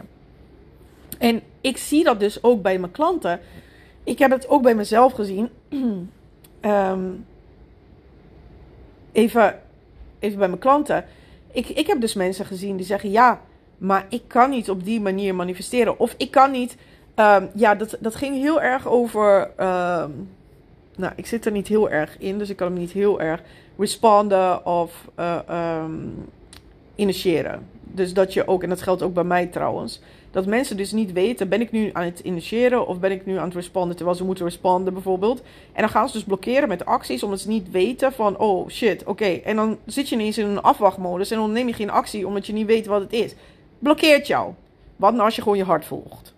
En 1.18 1.42
ik 1.62 1.78
zie 1.78 2.04
dat 2.04 2.20
dus 2.20 2.44
ook 2.44 2.62
bij 2.62 2.80
mijn 2.80 2.92
klanten. 2.92 3.40
Ik 4.04 4.20
heb 4.20 4.32
het 4.32 4.50
ook 4.50 4.62
bij 4.62 4.76
mezelf 4.76 5.14
gezien. 5.14 5.50
um, 6.62 7.26
even, 9.12 9.60
even 10.20 10.38
bij 10.38 10.48
mijn 10.48 10.60
klanten. 10.60 11.06
Ik, 11.52 11.70
ik 11.70 11.88
heb 11.88 12.02
dus 12.02 12.14
mensen 12.14 12.46
gezien 12.46 12.78
die 12.78 12.86
zeggen: 12.86 13.12
Ja, 13.12 13.42
maar 13.78 14.06
ik 14.10 14.22
kan 14.28 14.50
niet 14.50 14.70
op 14.70 14.84
die 14.84 15.02
manier 15.02 15.36
manifesteren. 15.36 16.00
Of 16.00 16.14
ik 16.18 16.32
kan 16.32 16.52
niet. 16.52 16.78
Um, 17.16 17.50
ja, 17.54 17.76
dat, 17.76 17.98
dat 18.00 18.16
ging 18.16 18.36
heel 18.36 18.62
erg 18.62 18.88
over. 18.88 19.42
Um, 19.42 20.30
nou, 20.98 21.14
ik 21.16 21.26
zit 21.26 21.46
er 21.46 21.52
niet 21.52 21.68
heel 21.68 21.90
erg 21.90 22.18
in, 22.20 22.38
dus 22.38 22.50
ik 22.50 22.56
kan 22.56 22.68
hem 22.68 22.80
niet 22.80 22.92
heel 22.92 23.22
erg 23.22 23.42
responden 23.78 24.66
of 24.66 25.08
uh, 25.20 25.84
initiëren. 26.96 27.68
Dus 27.98 28.13
dat 28.13 28.34
je 28.34 28.48
ook, 28.48 28.63
en 28.63 28.70
dat 28.70 28.82
geldt 28.82 29.01
ook 29.01 29.13
bij 29.13 29.24
mij 29.24 29.46
trouwens, 29.46 30.01
dat 30.32 30.46
mensen 30.46 30.77
dus 30.77 30.92
niet 30.92 31.12
weten, 31.12 31.50
ben 31.50 31.62
ik 31.62 31.72
nu 31.72 31.89
aan 31.94 32.04
het 32.04 32.20
initiëren 32.20 32.88
of 32.88 33.00
ben 33.00 33.12
ik 33.12 33.25
nu 33.25 33.38
aan 33.38 33.46
het 33.46 33.54
responden 33.54 33.96
terwijl 33.96 34.18
ze 34.18 34.24
moeten 34.24 34.46
responden 34.46 34.94
bijvoorbeeld. 34.94 35.42
En 35.74 35.82
dan 35.82 35.89
gaan 35.89 36.08
ze 36.08 36.13
dus 36.13 36.24
blokkeren 36.24 36.68
met 36.68 36.86
acties 36.86 37.24
omdat 37.24 37.39
ze 37.39 37.48
niet 37.48 37.72
weten 37.72 38.13
van, 38.13 38.38
oh 38.38 38.70
shit, 38.70 39.04
oké. 39.04 39.25
En 39.25 39.56
dan 39.56 39.77
zit 39.86 40.10
je 40.10 40.16
ineens 40.16 40.38
in 40.38 40.46
een 40.46 40.62
afwachtmodus 40.62 41.32
en 41.32 41.38
dan 41.38 41.51
neem 41.51 41.68
je 41.68 41.74
geen 41.74 41.89
actie 41.89 42.27
omdat 42.27 42.48
je 42.48 42.54
niet 42.54 42.66
weet 42.66 42.86
wat 42.86 43.01
het 43.01 43.13
is. 43.13 43.34
Blokkeert 43.80 44.27
jou. 44.27 44.54
Wat 44.96 45.12
nou 45.12 45.25
als 45.25 45.36
je 45.36 45.42
gewoon 45.42 45.58
je 45.58 45.63
hart 45.63 45.86
volgt? 45.86 46.34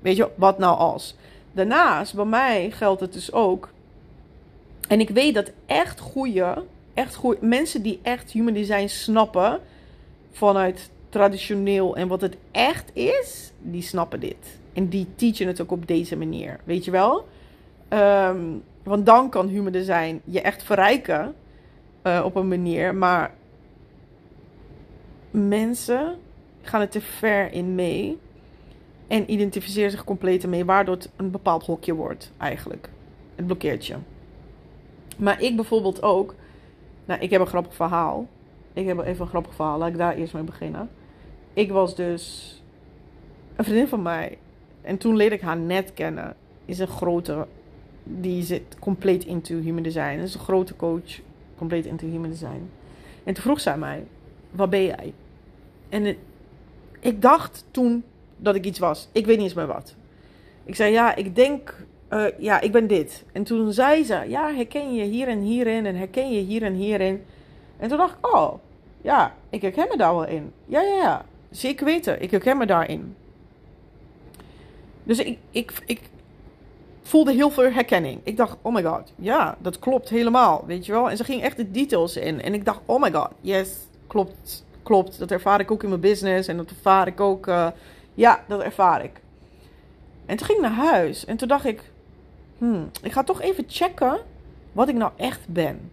Weet 0.00 0.16
je, 0.16 0.28
wat 0.34 0.58
nou 0.58 0.78
als? 0.78 1.16
Daarnaast, 1.52 2.14
bij 2.14 2.24
mij 2.24 2.70
geldt 2.70 3.00
het 3.00 3.12
dus 3.12 3.32
ook. 3.32 3.68
En 4.88 5.00
ik 5.00 5.10
weet 5.10 5.34
dat 5.34 5.50
echt 5.66 6.00
goede, 6.00 6.64
echt 6.94 7.14
goede 7.14 7.46
mensen 7.46 7.82
die 7.82 7.98
echt 8.02 8.30
human 8.30 8.52
design 8.52 8.86
snappen 8.86 9.60
vanuit 10.30 10.90
traditioneel 11.08 11.96
en 11.96 12.08
wat 12.08 12.20
het 12.20 12.36
echt 12.50 12.90
is, 12.96 13.52
die 13.60 13.82
snappen 13.82 14.20
dit. 14.20 14.58
En 14.72 14.88
die 14.88 15.06
teachen 15.14 15.46
het 15.46 15.60
ook 15.60 15.70
op 15.70 15.86
deze 15.86 16.16
manier. 16.16 16.60
Weet 16.64 16.84
je 16.84 16.90
wel? 16.90 17.26
Um, 17.88 18.62
want 18.82 19.06
dan 19.06 19.30
kan 19.30 19.48
human 19.48 19.72
design 19.72 20.20
je 20.24 20.40
echt 20.40 20.62
verrijken 20.62 21.34
uh, 22.02 22.22
op 22.24 22.34
een 22.34 22.48
manier. 22.48 22.94
Maar 22.94 23.34
mensen 25.30 26.18
gaan 26.62 26.80
er 26.80 26.88
te 26.88 27.00
ver 27.00 27.52
in 27.52 27.74
mee. 27.74 28.18
En 29.06 29.32
identificeren 29.32 29.90
zich 29.90 30.04
compleet 30.04 30.42
ermee. 30.42 30.64
Waardoor 30.64 30.94
het 30.94 31.10
een 31.16 31.30
bepaald 31.30 31.66
hokje 31.66 31.94
wordt 31.94 32.32
eigenlijk. 32.36 32.88
Het 33.34 33.46
blokkeert 33.46 33.86
je. 33.86 33.94
Maar 35.16 35.40
ik 35.42 35.56
bijvoorbeeld 35.56 36.02
ook. 36.02 36.34
Nou, 37.04 37.20
ik 37.20 37.30
heb 37.30 37.40
een 37.40 37.46
grappig 37.46 37.74
verhaal. 37.74 38.26
Ik 38.78 38.86
heb 38.86 38.98
even 38.98 39.20
een 39.20 39.28
grappig 39.28 39.54
verhaal. 39.54 39.78
Laat 39.78 39.88
ik 39.88 39.96
daar 39.96 40.14
eerst 40.14 40.34
mee 40.34 40.42
beginnen 40.42 40.88
ik 41.58 41.72
was 41.72 41.94
dus 41.94 42.54
een 43.56 43.64
vriendin 43.64 43.88
van 43.88 44.02
mij. 44.02 44.38
En 44.82 44.98
toen 44.98 45.16
leerde 45.16 45.34
ik 45.34 45.40
haar 45.40 45.56
net 45.56 45.94
kennen. 45.94 46.36
Is 46.64 46.78
een 46.78 46.86
grote, 46.86 47.46
die 48.02 48.42
zit 48.42 48.78
compleet 48.78 49.24
into 49.24 49.60
human 49.60 49.82
design. 49.82 50.18
is 50.18 50.34
een 50.34 50.40
grote 50.40 50.76
coach, 50.76 51.20
compleet 51.56 51.86
into 51.86 52.06
human 52.06 52.30
design. 52.30 52.70
En 53.24 53.34
toen 53.34 53.42
vroeg 53.42 53.60
zij 53.60 53.78
mij, 53.78 54.04
wat 54.50 54.70
ben 54.70 54.84
jij? 54.84 55.12
En 55.88 56.16
ik 57.00 57.22
dacht 57.22 57.64
toen 57.70 58.04
dat 58.36 58.54
ik 58.54 58.64
iets 58.64 58.78
was. 58.78 59.08
Ik 59.12 59.26
weet 59.26 59.36
niet 59.36 59.44
eens 59.44 59.54
meer 59.54 59.66
wat. 59.66 59.94
Ik 60.64 60.74
zei, 60.74 60.92
ja, 60.92 61.14
ik 61.14 61.34
denk, 61.34 61.86
uh, 62.10 62.24
ja, 62.38 62.60
ik 62.60 62.72
ben 62.72 62.86
dit. 62.86 63.24
En 63.32 63.44
toen 63.44 63.72
zei 63.72 64.04
ze, 64.04 64.24
ja, 64.28 64.54
herken 64.54 64.94
je 64.94 65.04
hier 65.04 65.28
en 65.28 65.40
hierin 65.40 65.86
en 65.86 65.96
herken 65.96 66.32
je 66.32 66.40
hier 66.40 66.62
en 66.62 66.74
hierin. 66.74 67.22
En 67.76 67.88
toen 67.88 67.98
dacht 67.98 68.16
ik, 68.18 68.34
oh, 68.34 68.54
ja, 69.00 69.34
ik 69.50 69.62
herken 69.62 69.86
me 69.88 69.96
daar 69.96 70.14
wel 70.14 70.26
in. 70.26 70.52
Ja, 70.64 70.80
ja, 70.80 70.94
ja. 70.94 71.24
Zeker 71.50 71.84
weten, 71.84 72.22
ik 72.22 72.30
herken 72.30 72.56
me 72.58 72.66
daarin. 72.66 73.16
Dus 75.02 75.18
ik, 75.18 75.38
ik, 75.50 75.72
ik 75.86 76.00
voelde 77.02 77.32
heel 77.32 77.50
veel 77.50 77.70
herkenning. 77.70 78.20
Ik 78.22 78.36
dacht, 78.36 78.56
oh 78.62 78.74
my 78.74 78.82
god, 78.82 79.12
ja, 79.16 79.56
dat 79.60 79.78
klopt 79.78 80.08
helemaal, 80.08 80.64
weet 80.66 80.86
je 80.86 80.92
wel. 80.92 81.10
En 81.10 81.16
ze 81.16 81.24
ging 81.24 81.42
echt 81.42 81.56
de 81.56 81.70
details 81.70 82.16
in. 82.16 82.42
En 82.42 82.54
ik 82.54 82.64
dacht, 82.64 82.80
oh 82.86 83.02
my 83.02 83.12
god, 83.12 83.30
yes, 83.40 83.70
klopt, 84.06 84.64
klopt. 84.82 85.18
Dat 85.18 85.30
ervaar 85.30 85.60
ik 85.60 85.70
ook 85.70 85.82
in 85.82 85.88
mijn 85.88 86.00
business 86.00 86.48
en 86.48 86.56
dat 86.56 86.70
ervaar 86.70 87.06
ik 87.06 87.20
ook, 87.20 87.46
uh, 87.46 87.68
ja, 88.14 88.44
dat 88.48 88.60
ervaar 88.60 89.04
ik. 89.04 89.20
En 90.26 90.36
toen 90.36 90.46
ging 90.46 90.58
ik 90.58 90.64
naar 90.64 90.86
huis 90.90 91.24
en 91.24 91.36
toen 91.36 91.48
dacht 91.48 91.64
ik, 91.64 91.82
hmm, 92.58 92.90
ik 93.02 93.12
ga 93.12 93.24
toch 93.24 93.40
even 93.40 93.64
checken 93.66 94.18
wat 94.72 94.88
ik 94.88 94.94
nou 94.94 95.12
echt 95.16 95.48
ben. 95.48 95.90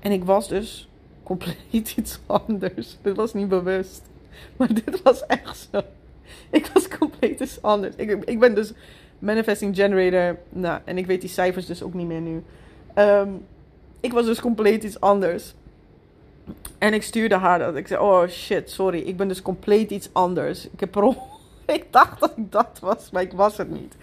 En 0.00 0.12
ik 0.12 0.24
was 0.24 0.48
dus 0.48 0.87
compleet 1.28 1.94
iets 1.96 2.18
anders. 2.26 2.96
Dit 3.02 3.16
was 3.16 3.34
niet 3.34 3.48
bewust. 3.48 4.02
Maar 4.56 4.74
dit 4.74 5.02
was 5.02 5.26
echt 5.26 5.68
zo. 5.70 5.80
Ik 6.50 6.70
was 6.74 6.88
compleet 6.88 7.40
iets 7.40 7.62
anders. 7.62 7.94
Ik, 7.96 8.24
ik 8.24 8.38
ben 8.38 8.54
dus 8.54 8.72
Manifesting 9.18 9.76
Generator. 9.76 10.38
Nou, 10.48 10.80
en 10.84 10.98
ik 10.98 11.06
weet 11.06 11.20
die 11.20 11.30
cijfers 11.30 11.66
dus 11.66 11.82
ook 11.82 11.94
niet 11.94 12.06
meer 12.06 12.20
nu. 12.20 12.42
Ehm, 12.94 13.28
ik 14.00 14.12
was 14.12 14.26
dus 14.26 14.40
compleet 14.40 14.84
iets 14.84 15.00
anders. 15.00 15.54
En 16.78 16.94
ik 16.94 17.02
stuurde 17.02 17.34
haar 17.34 17.58
dat. 17.58 17.76
Ik 17.76 17.86
zei, 17.86 18.00
oh 18.00 18.28
shit, 18.28 18.70
sorry. 18.70 18.98
Ik 19.00 19.16
ben 19.16 19.28
dus 19.28 19.42
compleet 19.42 19.90
iets 19.90 20.08
anders. 20.12 20.68
Ik 20.70 20.80
heb 20.80 20.96
ik 21.66 21.84
dacht 21.90 22.20
dat 22.20 22.32
ik 22.36 22.52
dat 22.52 22.78
was, 22.80 23.10
maar 23.10 23.22
ik 23.22 23.32
was 23.32 23.56
het 23.56 23.70
niet. 23.70 23.96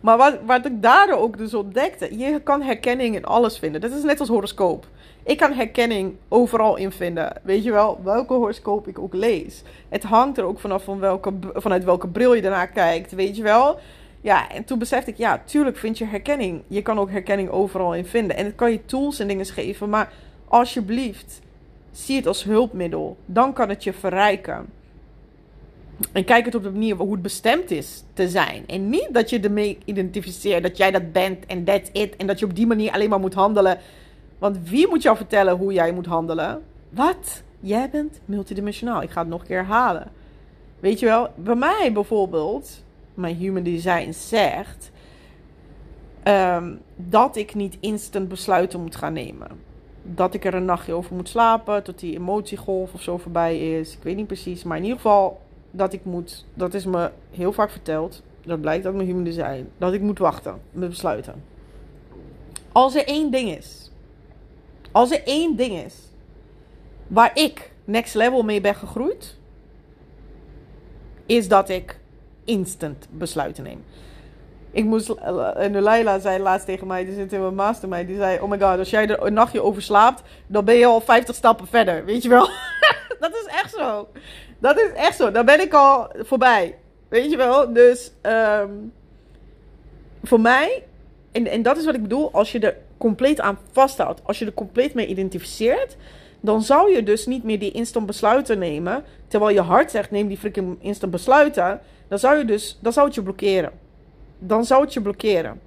Maar 0.00 0.16
wat, 0.16 0.38
wat 0.46 0.66
ik 0.66 0.82
daardoor 0.82 1.18
ook 1.18 1.38
dus 1.38 1.54
ontdekte, 1.54 2.18
je 2.18 2.40
kan 2.40 2.62
herkenning 2.62 3.14
in 3.14 3.24
alles 3.24 3.58
vinden. 3.58 3.80
Dat 3.80 3.90
is 3.92 4.02
net 4.02 4.20
als 4.20 4.28
horoscoop. 4.28 4.86
Ik 5.26 5.36
kan 5.36 5.52
herkenning 5.52 6.14
overal 6.28 6.76
in 6.76 6.92
vinden. 6.92 7.40
Weet 7.42 7.64
je 7.64 7.72
wel, 7.72 8.00
welke 8.04 8.32
horoscoop 8.32 8.88
ik 8.88 8.98
ook 8.98 9.14
lees. 9.14 9.62
Het 9.88 10.02
hangt 10.02 10.38
er 10.38 10.44
ook 10.44 10.58
vanaf 10.58 10.84
van 10.84 10.98
welke, 10.98 11.32
vanuit 11.54 11.84
welke 11.84 12.08
bril 12.08 12.34
je 12.34 12.42
daarna 12.42 12.66
kijkt. 12.66 13.12
Weet 13.12 13.36
je 13.36 13.42
wel. 13.42 13.78
Ja, 14.20 14.50
en 14.50 14.64
toen 14.64 14.78
besefte 14.78 15.10
ik, 15.10 15.16
ja, 15.16 15.42
tuurlijk 15.44 15.76
vind 15.76 15.98
je 15.98 16.04
herkenning. 16.04 16.62
Je 16.66 16.82
kan 16.82 16.98
ook 16.98 17.10
herkenning 17.10 17.48
overal 17.48 17.94
in 17.94 18.06
vinden. 18.06 18.36
En 18.36 18.44
het 18.44 18.54
kan 18.54 18.70
je 18.70 18.84
tools 18.84 19.18
en 19.18 19.28
dingen 19.28 19.46
geven. 19.46 19.88
Maar 19.88 20.12
alsjeblieft, 20.48 21.40
zie 21.92 22.16
het 22.16 22.26
als 22.26 22.44
hulpmiddel. 22.44 23.16
Dan 23.24 23.52
kan 23.52 23.68
het 23.68 23.84
je 23.84 23.92
verrijken. 23.92 24.66
En 26.12 26.24
kijk 26.24 26.44
het 26.44 26.54
op 26.54 26.62
de 26.62 26.70
manier 26.70 26.96
hoe 26.96 27.12
het 27.12 27.22
bestemd 27.22 27.70
is 27.70 28.04
te 28.12 28.28
zijn. 28.28 28.64
En 28.66 28.88
niet 28.90 29.08
dat 29.10 29.30
je 29.30 29.40
ermee 29.40 29.78
identificeert 29.84 30.62
dat 30.62 30.76
jij 30.76 30.90
dat 30.90 31.12
bent 31.12 31.46
en 31.46 31.64
that's 31.64 31.90
it. 31.92 32.16
En 32.16 32.26
dat 32.26 32.38
je 32.38 32.44
op 32.44 32.56
die 32.56 32.66
manier 32.66 32.92
alleen 32.92 33.08
maar 33.08 33.20
moet 33.20 33.34
handelen. 33.34 33.78
Want 34.38 34.68
wie 34.68 34.88
moet 34.88 35.02
jou 35.02 35.16
vertellen 35.16 35.56
hoe 35.56 35.72
jij 35.72 35.92
moet 35.92 36.06
handelen? 36.06 36.62
Wat? 36.88 37.42
Jij 37.60 37.90
bent 37.90 38.20
multidimensionaal. 38.24 39.02
Ik 39.02 39.10
ga 39.10 39.20
het 39.20 39.28
nog 39.28 39.40
een 39.40 39.46
keer 39.46 39.56
herhalen. 39.56 40.10
Weet 40.80 40.98
je 40.98 41.06
wel, 41.06 41.28
bij 41.34 41.54
mij 41.54 41.90
bijvoorbeeld, 41.92 42.84
mijn 43.14 43.36
human 43.36 43.62
design 43.62 44.12
zegt 44.12 44.90
ehm, 46.22 46.74
dat 46.96 47.36
ik 47.36 47.54
niet 47.54 47.76
instant 47.80 48.28
besluiten 48.28 48.80
moet 48.80 48.96
gaan 48.96 49.12
nemen. 49.12 49.48
Dat 50.02 50.34
ik 50.34 50.44
er 50.44 50.54
een 50.54 50.64
nachtje 50.64 50.92
over 50.92 51.14
moet 51.14 51.28
slapen, 51.28 51.82
tot 51.82 51.98
die 51.98 52.14
emotiegolf 52.14 52.94
of 52.94 53.02
zo 53.02 53.18
voorbij 53.18 53.78
is. 53.78 53.94
Ik 53.94 54.02
weet 54.02 54.16
niet 54.16 54.26
precies, 54.26 54.64
maar 54.64 54.76
in 54.76 54.82
ieder 54.82 54.98
geval 54.98 55.40
dat 55.70 55.92
ik 55.92 56.04
moet, 56.04 56.44
dat 56.54 56.74
is 56.74 56.84
me 56.84 57.10
heel 57.30 57.52
vaak 57.52 57.70
verteld. 57.70 58.22
Dat 58.44 58.60
blijkt 58.60 58.86
uit 58.86 58.94
mijn 58.94 59.06
human 59.06 59.24
design. 59.24 59.68
Dat 59.78 59.92
ik 59.92 60.00
moet 60.00 60.18
wachten 60.18 60.60
met 60.70 60.88
besluiten. 60.88 61.42
Als 62.72 62.94
er 62.94 63.06
één 63.06 63.30
ding 63.30 63.56
is. 63.56 63.85
Als 64.96 65.10
er 65.10 65.22
één 65.24 65.56
ding 65.56 65.84
is. 65.84 65.94
Waar 67.06 67.30
ik 67.34 67.70
next 67.84 68.14
level 68.14 68.42
mee 68.42 68.60
ben 68.60 68.74
gegroeid. 68.74 69.36
Is 71.26 71.48
dat 71.48 71.68
ik 71.68 71.98
instant 72.44 73.06
besluiten 73.10 73.64
neem. 73.64 73.84
Ik 74.70 74.84
moest, 74.84 75.10
en 75.56 75.82
Leila 75.82 76.18
zei 76.18 76.42
laatst 76.42 76.66
tegen 76.66 76.86
mij, 76.86 77.04
die 77.04 77.14
zit 77.14 77.32
in 77.32 77.40
mijn 77.40 77.54
mastermind, 77.54 78.06
die 78.06 78.16
zei, 78.16 78.40
oh 78.40 78.50
my 78.50 78.58
god, 78.58 78.78
als 78.78 78.90
jij 78.90 79.08
er 79.08 79.26
een 79.26 79.32
nachtje 79.32 79.62
over 79.62 79.82
slaapt, 79.82 80.22
dan 80.46 80.64
ben 80.64 80.74
je 80.74 80.86
al 80.86 81.00
50 81.00 81.34
stappen 81.34 81.66
verder, 81.66 82.04
weet 82.04 82.22
je 82.22 82.28
wel. 82.28 82.48
dat 83.20 83.30
is 83.34 83.46
echt 83.46 83.74
zo. 83.74 84.08
Dat 84.58 84.78
is 84.78 84.92
echt 84.92 85.16
zo. 85.16 85.30
Dan 85.30 85.44
ben 85.44 85.60
ik 85.60 85.72
al 85.72 86.10
voorbij. 86.16 86.78
Weet 87.08 87.30
je 87.30 87.36
wel? 87.36 87.72
Dus 87.72 88.12
um, 88.22 88.92
voor 90.22 90.40
mij, 90.40 90.84
en, 91.32 91.46
en 91.46 91.62
dat 91.62 91.76
is 91.76 91.84
wat 91.84 91.94
ik 91.94 92.02
bedoel, 92.02 92.32
als 92.32 92.52
je 92.52 92.58
er 92.58 92.76
compleet 92.98 93.40
aan 93.40 93.58
vasthoudt, 93.72 94.20
als 94.24 94.38
je 94.38 94.46
er 94.46 94.54
compleet 94.54 94.94
mee 94.94 95.06
identificeert, 95.06 95.96
dan 96.40 96.62
zou 96.62 96.94
je 96.94 97.02
dus 97.02 97.26
niet 97.26 97.42
meer 97.42 97.58
die 97.58 97.72
instant 97.72 98.06
besluiten 98.06 98.58
nemen. 98.58 99.04
Terwijl 99.28 99.54
je 99.54 99.60
hart 99.60 99.90
zegt: 99.90 100.10
neem 100.10 100.28
die 100.28 100.38
freaking 100.38 100.76
instant 100.80 101.12
besluiten. 101.12 101.80
Dan 102.08 102.18
zou 102.18 102.38
je 102.38 102.44
dus, 102.44 102.78
dan 102.80 102.92
zou 102.92 103.06
het 103.06 103.14
je 103.14 103.22
blokkeren. 103.22 103.72
Dan 104.38 104.64
zou 104.64 104.82
het 104.82 104.92
je 104.92 105.00
blokkeren. 105.00 105.60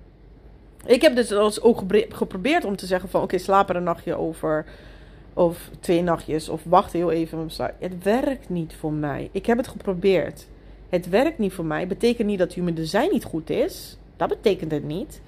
Ik 0.85 1.01
heb 1.01 1.15
dus 1.15 1.59
ook 1.61 1.83
geprobeerd 2.09 2.65
om 2.65 2.75
te 2.75 2.85
zeggen: 2.85 3.09
van 3.09 3.21
oké, 3.21 3.37
slaap 3.37 3.69
er 3.69 3.75
een 3.75 3.83
nachtje 3.83 4.15
over. 4.15 4.65
Of 5.33 5.69
twee 5.79 6.01
nachtjes. 6.01 6.49
Of 6.49 6.61
wacht 6.63 6.93
heel 6.93 7.11
even. 7.11 7.49
Het 7.79 8.03
werkt 8.03 8.49
niet 8.49 8.75
voor 8.79 8.93
mij. 8.93 9.29
Ik 9.31 9.45
heb 9.45 9.57
het 9.57 9.67
geprobeerd. 9.67 10.47
Het 10.89 11.09
werkt 11.09 11.37
niet 11.37 11.53
voor 11.53 11.65
mij. 11.65 11.87
Betekent 11.87 12.27
niet 12.27 12.39
dat 12.39 12.53
human 12.53 12.73
design 12.73 13.09
niet 13.11 13.23
goed 13.23 13.49
is. 13.49 13.97
Dat 14.17 14.29
betekent 14.29 14.71
het 14.71 14.83
niet. 14.83 15.21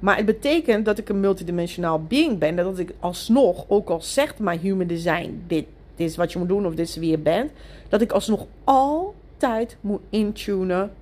Maar 0.00 0.16
het 0.16 0.26
betekent 0.26 0.84
dat 0.84 0.98
ik 0.98 1.08
een 1.08 1.20
multidimensionaal 1.20 2.02
being 2.02 2.38
ben. 2.38 2.56
Dat 2.56 2.78
ik 2.78 2.92
alsnog, 3.00 3.64
ook 3.68 3.88
al 3.88 4.00
zegt 4.00 4.38
mijn 4.38 4.58
human 4.58 4.86
design: 4.86 5.42
dit, 5.46 5.66
dit 5.94 6.08
is 6.08 6.16
wat 6.16 6.32
je 6.32 6.38
moet 6.38 6.48
doen 6.48 6.66
of 6.66 6.74
dit 6.74 6.88
is 6.88 6.96
wie 6.96 7.10
je 7.10 7.18
bent. 7.18 7.50
Dat 7.88 8.00
ik 8.00 8.12
alsnog 8.12 8.46
altijd 8.64 9.76
moet 9.80 10.00
intunen. 10.10 10.92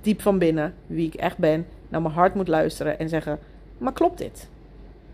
Diep 0.00 0.22
van 0.22 0.38
binnen, 0.38 0.74
wie 0.86 1.06
ik 1.06 1.14
echt 1.14 1.38
ben. 1.38 1.66
Naar 1.88 2.02
mijn 2.02 2.14
hart 2.14 2.34
moet 2.34 2.48
luisteren 2.48 2.98
en 2.98 3.08
zeggen: 3.08 3.38
Maar 3.78 3.92
klopt 3.92 4.18
dit? 4.18 4.48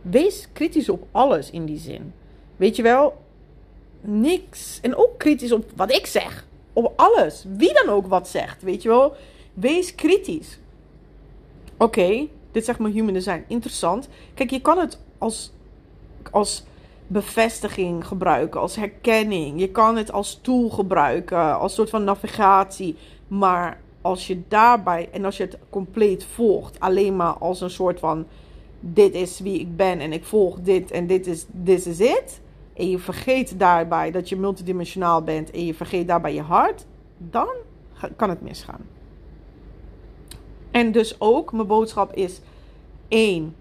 Wees 0.02 0.48
kritisch 0.52 0.88
op 0.88 1.06
alles 1.10 1.50
in 1.50 1.64
die 1.64 1.78
zin. 1.78 2.12
Weet 2.56 2.76
je 2.76 2.82
wel, 2.82 3.16
niks. 4.00 4.78
En 4.82 4.96
ook 4.96 5.18
kritisch 5.18 5.52
op 5.52 5.64
wat 5.74 5.92
ik 5.92 6.06
zeg. 6.06 6.46
Op 6.72 6.92
alles. 6.96 7.44
Wie 7.56 7.72
dan 7.72 7.88
ook 7.88 8.06
wat 8.06 8.28
zegt. 8.28 8.62
Weet 8.62 8.82
je 8.82 8.88
wel. 8.88 9.14
Wees 9.54 9.94
kritisch. 9.94 10.58
Oké, 11.76 12.26
dit 12.56 12.64
zegt 12.64 12.78
mijn 12.78 12.92
human 12.92 13.12
design. 13.12 13.44
Interessant. 13.46 14.08
Kijk, 14.34 14.50
je 14.50 14.60
kan 14.60 14.78
het 14.78 15.00
als, 15.18 15.52
als 16.30 16.64
bevestiging 17.06 18.06
gebruiken. 18.06 18.60
Als 18.60 18.76
herkenning. 18.76 19.60
Je 19.60 19.70
kan 19.70 19.96
het 19.96 20.12
als 20.12 20.38
tool 20.42 20.68
gebruiken. 20.68 21.58
Als 21.58 21.74
soort 21.74 21.90
van 21.90 22.04
navigatie. 22.04 22.96
Maar 23.28 23.80
als 24.00 24.26
je 24.26 24.42
daarbij. 24.48 25.08
En 25.12 25.24
als 25.24 25.36
je 25.36 25.42
het 25.42 25.58
compleet 25.70 26.24
volgt. 26.24 26.80
Alleen 26.80 27.16
maar 27.16 27.32
als 27.32 27.60
een 27.60 27.70
soort 27.70 27.98
van. 27.98 28.26
Dit 28.80 29.14
is 29.14 29.40
wie 29.40 29.60
ik 29.60 29.76
ben. 29.76 30.00
En 30.00 30.12
ik 30.12 30.24
volg 30.24 30.60
dit. 30.60 30.90
En 30.90 31.06
dit 31.06 31.26
is, 31.26 31.46
this 31.64 31.86
is 31.86 32.00
it 32.00 32.40
en 32.74 32.90
je 32.90 32.98
vergeet 32.98 33.58
daarbij 33.58 34.10
dat 34.10 34.28
je 34.28 34.36
multidimensionaal 34.36 35.22
bent 35.22 35.50
en 35.50 35.66
je 35.66 35.74
vergeet 35.74 36.06
daarbij 36.06 36.34
je 36.34 36.42
hart, 36.42 36.86
dan 37.18 37.48
kan 38.16 38.28
het 38.28 38.42
misgaan. 38.42 38.95
En 40.76 40.92
dus 40.92 41.20
ook, 41.20 41.52
mijn 41.52 41.66
boodschap 41.66 42.12
is 42.14 42.40
één, 43.08 43.54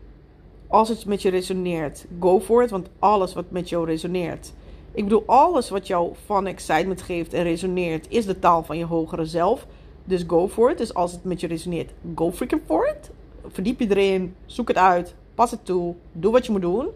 als 0.68 0.90
het 0.90 1.06
met 1.06 1.22
je 1.22 1.30
resoneert, 1.30 2.06
go 2.20 2.40
for 2.40 2.64
it, 2.64 2.70
want 2.70 2.88
alles 3.00 3.34
wat 3.34 3.46
met 3.48 3.70
jou 3.70 3.86
resoneert. 3.86 4.54
Ik 4.92 5.04
bedoel, 5.04 5.24
alles 5.26 5.70
wat 5.70 5.88
jou 5.88 6.14
van 6.26 6.48
excitement 6.48 7.02
geeft 7.02 7.34
en 7.34 7.44
resoneert, 7.44 8.06
is 8.10 8.26
de 8.26 8.40
taal 8.40 8.64
van 8.64 8.78
je 8.78 8.86
hogere 8.86 9.26
zelf. 9.26 9.68
Dus 10.04 10.24
go 10.28 10.48
for 10.48 10.72
it. 10.72 10.78
Dus 10.78 10.94
als 10.94 11.12
het 11.12 11.24
met 11.24 11.40
je 11.40 11.48
resoneert, 11.48 11.92
go 12.16 12.32
freaking 12.32 12.62
for 12.66 12.88
it. 12.88 13.10
Verdiep 13.48 13.80
je 13.80 13.90
erin, 13.90 14.36
zoek 14.46 14.68
het 14.68 14.78
uit, 14.78 15.16
pas 15.36 15.52
het 15.52 15.66
toe, 15.66 15.96
doe 16.12 16.32
wat 16.32 16.46
je 16.46 16.52
moet 16.52 16.62
doen. 16.62 16.88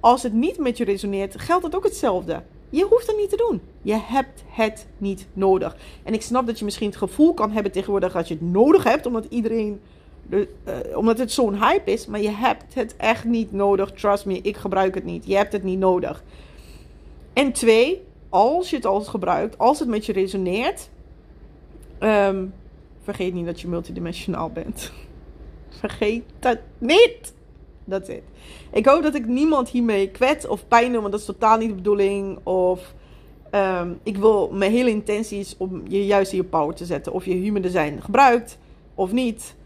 Als 0.00 0.22
het 0.22 0.32
niet 0.32 0.58
met 0.58 0.76
je 0.76 0.84
resoneert, 0.84 1.40
geldt 1.40 1.64
het 1.64 1.76
ook 1.76 1.84
hetzelfde. 1.84 2.42
Je 2.70 2.86
hoeft 2.90 3.06
het 3.06 3.16
niet 3.16 3.30
te 3.30 3.36
doen. 3.36 3.60
Je 3.82 3.98
hebt 4.02 4.44
het 4.46 4.86
niet 4.98 5.26
nodig. 5.32 5.76
En 6.02 6.14
ik 6.14 6.22
snap 6.22 6.46
dat 6.46 6.58
je 6.58 6.64
misschien 6.64 6.88
het 6.88 6.96
gevoel 6.96 7.34
kan 7.34 7.50
hebben 7.50 7.72
tegenwoordig 7.72 8.12
dat 8.12 8.28
je 8.28 8.34
het 8.34 8.42
nodig 8.42 8.84
hebt, 8.84 9.06
omdat 9.06 9.26
iedereen. 9.28 9.80
De, 10.26 10.48
uh, 10.88 10.96
omdat 10.96 11.18
het 11.18 11.32
zo'n 11.32 11.62
hype 11.62 11.90
is. 11.90 12.06
Maar 12.06 12.20
je 12.20 12.30
hebt 12.30 12.74
het 12.74 12.96
echt 12.96 13.24
niet 13.24 13.52
nodig. 13.52 13.90
Trust 13.92 14.26
me, 14.26 14.40
ik 14.40 14.56
gebruik 14.56 14.94
het 14.94 15.04
niet. 15.04 15.26
Je 15.26 15.36
hebt 15.36 15.52
het 15.52 15.62
niet 15.62 15.78
nodig. 15.78 16.22
En 17.32 17.52
twee, 17.52 18.02
als 18.28 18.70
je 18.70 18.76
het 18.76 18.86
al 18.86 19.00
gebruikt, 19.00 19.58
als 19.58 19.78
het 19.78 19.88
met 19.88 20.06
je 20.06 20.12
resoneert. 20.12 20.88
Um, 22.00 22.54
vergeet 23.02 23.34
niet 23.34 23.46
dat 23.46 23.60
je 23.60 23.68
multidimensionaal 23.68 24.50
bent. 24.50 24.92
Vergeet 25.80 26.24
het 26.40 26.60
niet. 26.78 27.32
That's 27.88 28.08
it. 28.08 28.22
Ik 28.72 28.86
hoop 28.86 29.02
dat 29.02 29.14
ik 29.14 29.26
niemand 29.26 29.68
hiermee 29.68 30.10
kwet 30.10 30.48
of 30.48 30.68
pijn 30.68 30.92
doe, 30.92 31.00
want 31.00 31.12
dat 31.12 31.20
is 31.20 31.26
totaal 31.26 31.58
niet 31.58 31.68
de 31.68 31.74
bedoeling. 31.74 32.38
Of 32.42 32.94
um, 33.54 33.98
ik 34.02 34.16
wil 34.16 34.50
mijn 34.52 34.72
hele 34.72 34.90
intentie 34.90 35.38
is 35.38 35.54
om 35.58 35.82
je 35.88 36.06
juist 36.06 36.32
in 36.32 36.38
je 36.38 36.44
power 36.44 36.74
te 36.74 36.84
zetten. 36.84 37.12
Of 37.12 37.24
je 37.24 37.34
human 37.34 37.62
design 37.62 37.98
gebruikt 38.00 38.58
of 38.94 39.12
niet. 39.12 39.56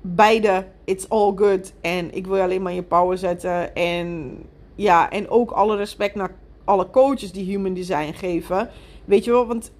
Beide, 0.00 0.66
it's 0.84 1.08
all 1.08 1.32
good. 1.36 1.72
En 1.80 2.14
ik 2.14 2.26
wil 2.26 2.36
je 2.36 2.42
alleen 2.42 2.62
maar 2.62 2.72
in 2.72 2.78
je 2.78 2.84
power 2.84 3.18
zetten. 3.18 3.74
En 3.74 4.38
ja, 4.74 5.10
en 5.10 5.28
ook 5.28 5.50
alle 5.50 5.76
respect 5.76 6.14
naar 6.14 6.34
alle 6.64 6.90
coaches 6.90 7.32
die 7.32 7.44
human 7.44 7.74
design 7.74 8.12
geven. 8.12 8.70
Weet 9.04 9.24
je 9.24 9.30
wel, 9.30 9.46
want 9.46 9.72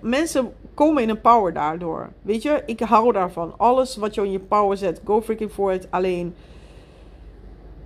mensen 0.00 0.52
komen 0.74 1.02
in 1.02 1.08
een 1.08 1.20
power 1.20 1.52
daardoor. 1.52 2.12
Weet 2.22 2.42
je, 2.42 2.62
ik 2.66 2.80
hou 2.80 3.12
daarvan. 3.12 3.54
Alles 3.56 3.96
wat 3.96 4.14
je 4.14 4.22
in 4.22 4.30
je 4.30 4.40
power 4.40 4.76
zet, 4.76 5.00
go 5.04 5.22
freaking 5.22 5.50
for 5.50 5.72
it. 5.72 5.86
Alleen 5.90 6.34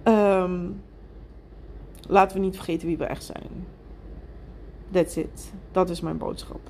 Um, 0.05 0.83
laten 2.09 2.37
we 2.37 2.43
niet 2.43 2.55
vergeten 2.55 2.87
wie 2.87 2.97
we 2.97 3.05
echt 3.05 3.25
zijn. 3.25 3.67
That's 4.91 5.17
it. 5.17 5.53
Dat 5.73 5.91
is 5.91 6.01
mijn 6.01 6.19
boodschap. 6.19 6.61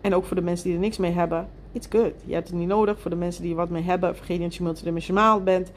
En 0.00 0.14
ook 0.14 0.24
voor 0.24 0.36
de 0.36 0.42
mensen 0.42 0.64
die 0.64 0.74
er 0.74 0.80
niks 0.80 0.96
mee 0.96 1.12
hebben. 1.12 1.48
It's 1.72 1.86
good. 1.90 2.12
Je 2.24 2.34
hebt 2.34 2.48
het 2.48 2.56
niet 2.56 2.68
nodig. 2.68 3.00
Voor 3.00 3.10
de 3.10 3.16
mensen 3.16 3.42
die 3.42 3.50
er 3.50 3.56
wat 3.56 3.68
mee 3.68 3.82
hebben. 3.82 4.16
Vergeet 4.16 4.38
niet 4.38 4.48
dat 4.48 4.56
je 4.56 4.62
multidimensionaal 4.62 5.42
bent. 5.42 5.70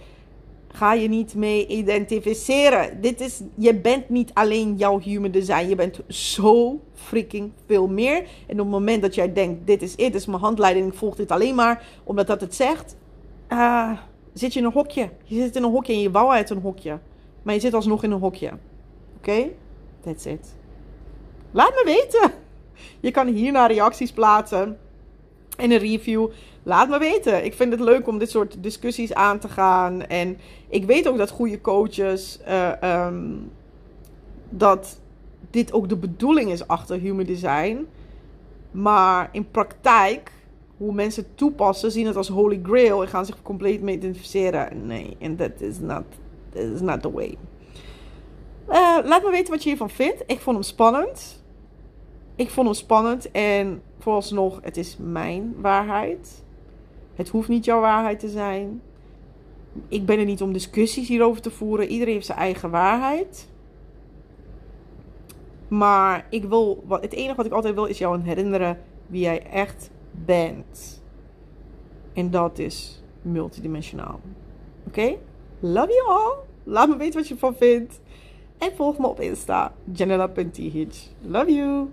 Ga 0.67 0.93
je 0.93 1.08
niet 1.08 1.36
mee 1.36 1.67
identificeren. 1.67 3.02
Dit 3.02 3.21
is, 3.21 3.41
je 3.56 3.76
bent 3.76 4.10
niet 4.10 4.34
alleen 4.34 4.76
jouw 4.76 5.00
human 5.00 5.32
design. 5.32 5.67
Je 5.67 5.76
bent 5.76 6.00
zo 6.08 6.80
freaking 6.93 7.52
veel 7.65 7.88
meer. 7.88 8.17
En 8.47 8.54
op 8.54 8.58
het 8.58 8.67
moment 8.67 9.02
dat 9.02 9.15
jij 9.15 9.34
denkt: 9.34 9.67
dit 9.67 9.82
is 9.82 9.91
het, 9.91 10.00
dit 10.00 10.15
is 10.15 10.26
mijn 10.26 10.41
handleiding. 10.41 10.88
Ik 10.88 10.97
volg 10.97 11.15
dit 11.15 11.32
alleen 11.32 11.56
maar 11.56 11.84
omdat 12.04 12.28
dat 12.28 12.41
het 12.41 12.56
zegt 12.56 12.95
uh, 13.52 13.91
zit 14.38 14.54
je 14.54 14.60
in 14.60 14.65
een 14.65 14.71
hokje. 14.71 15.10
Je 15.23 15.41
zit 15.41 15.56
in 15.56 15.63
een 15.63 15.71
hokje 15.71 15.93
en 15.93 16.00
je 16.00 16.12
wou 16.12 16.32
uit 16.32 16.50
een 16.50 16.62
hokje. 16.62 17.00
Maar 17.41 17.54
je 17.54 17.60
zit 17.60 17.73
alsnog 17.73 18.04
in 18.04 18.12
een 18.12 18.19
hokje. 18.19 18.52
Oké? 19.17 19.50
That's 20.02 20.26
it. 20.26 20.56
Laat 21.52 21.69
me 21.69 21.82
weten. 21.86 22.32
Je 23.00 23.12
kan 23.12 23.28
hierna 23.28 23.65
reacties 23.65 24.12
plaatsen. 24.12 24.78
En 25.58 25.71
een 25.71 25.78
review. 25.78 26.30
Laat 26.63 26.89
me 26.89 27.00
weten. 27.00 27.45
Ik 27.45 27.54
vind 27.54 27.71
het 27.71 27.82
leuk 27.82 28.08
om 28.08 28.17
dit 28.17 28.30
soort 28.30 28.63
discussies 28.63 29.13
aan 29.13 29.39
te 29.39 29.50
gaan. 29.50 30.06
En 30.06 30.38
ik 30.69 30.86
weet 30.86 31.08
ook 31.08 31.17
dat 31.17 31.30
goede 31.30 31.62
coaches. 31.62 32.39
Uh, 32.47 33.06
um, 33.06 33.52
dat 34.50 35.00
dit 35.50 35.73
ook 35.73 35.89
de 35.89 35.97
bedoeling 35.97 36.52
is 36.52 36.67
achter 36.67 37.00
human 37.00 37.26
design. 37.26 37.88
Maar 38.71 39.30
in 39.32 39.52
praktijk, 39.52 40.32
hoe 40.77 40.93
mensen 40.93 41.25
toepassen, 41.35 41.91
zien 41.91 42.05
het 42.05 42.15
als 42.15 42.27
holy 42.27 42.59
grail 42.63 43.01
en 43.01 43.07
gaan 43.07 43.25
zich 43.25 43.41
compleet 43.41 43.81
mee 43.81 43.95
identificeren. 43.95 44.85
Nee, 44.85 45.15
en 45.19 45.35
dat 45.35 45.61
is 45.61 45.79
not, 45.79 46.03
is 46.53 46.81
not 46.81 47.01
the 47.01 47.11
way. 47.11 47.37
Uh, 48.69 48.97
laat 49.03 49.23
me 49.23 49.31
weten 49.31 49.53
wat 49.53 49.63
je 49.63 49.69
hiervan 49.69 49.89
vindt. 49.89 50.23
Ik 50.25 50.39
vond 50.39 50.55
hem 50.55 50.65
spannend. 50.65 51.43
Ik 52.35 52.49
vond 52.49 52.67
hem 52.67 52.75
spannend 52.75 53.31
en 53.31 53.81
vooralsnog, 53.99 54.59
het 54.61 54.77
is 54.77 54.97
mijn 54.99 55.55
waarheid. 55.61 56.43
Het 57.15 57.29
hoeft 57.29 57.49
niet 57.49 57.65
jouw 57.65 57.79
waarheid 57.79 58.19
te 58.19 58.29
zijn. 58.29 58.81
Ik 59.87 60.05
ben 60.05 60.19
er 60.19 60.25
niet 60.25 60.41
om 60.41 60.53
discussies 60.53 61.07
hierover 61.07 61.41
te 61.41 61.51
voeren. 61.51 61.87
Iedereen 61.87 62.13
heeft 62.13 62.25
zijn 62.25 62.37
eigen 62.37 62.69
waarheid. 62.69 63.47
Maar 65.67 66.27
ik 66.29 66.43
wil, 66.43 66.83
het 66.89 67.13
enige 67.13 67.35
wat 67.35 67.45
ik 67.45 67.51
altijd 67.51 67.73
wil 67.73 67.85
is 67.85 67.97
jou 67.97 68.21
herinneren 68.21 68.79
wie 69.07 69.21
jij 69.21 69.43
echt 69.51 69.89
bent. 70.25 71.03
En 72.13 72.32
dat 72.32 72.60
is 72.60 73.01
multidimensionaal. 73.21 74.19
Oké? 74.88 75.15
Love 75.60 75.91
you 75.93 76.08
all. 76.08 76.34
Laat 76.63 76.89
me 76.89 76.97
weten 76.97 77.19
wat 77.19 77.27
je 77.27 77.34
ervan 77.34 77.56
vindt. 77.56 77.99
En 78.58 78.71
volg 78.75 78.97
me 78.97 79.08
op 79.08 79.19
Insta. 79.19 79.73
Janella.th. 79.93 81.13
Love 81.21 81.53
you. 81.53 81.89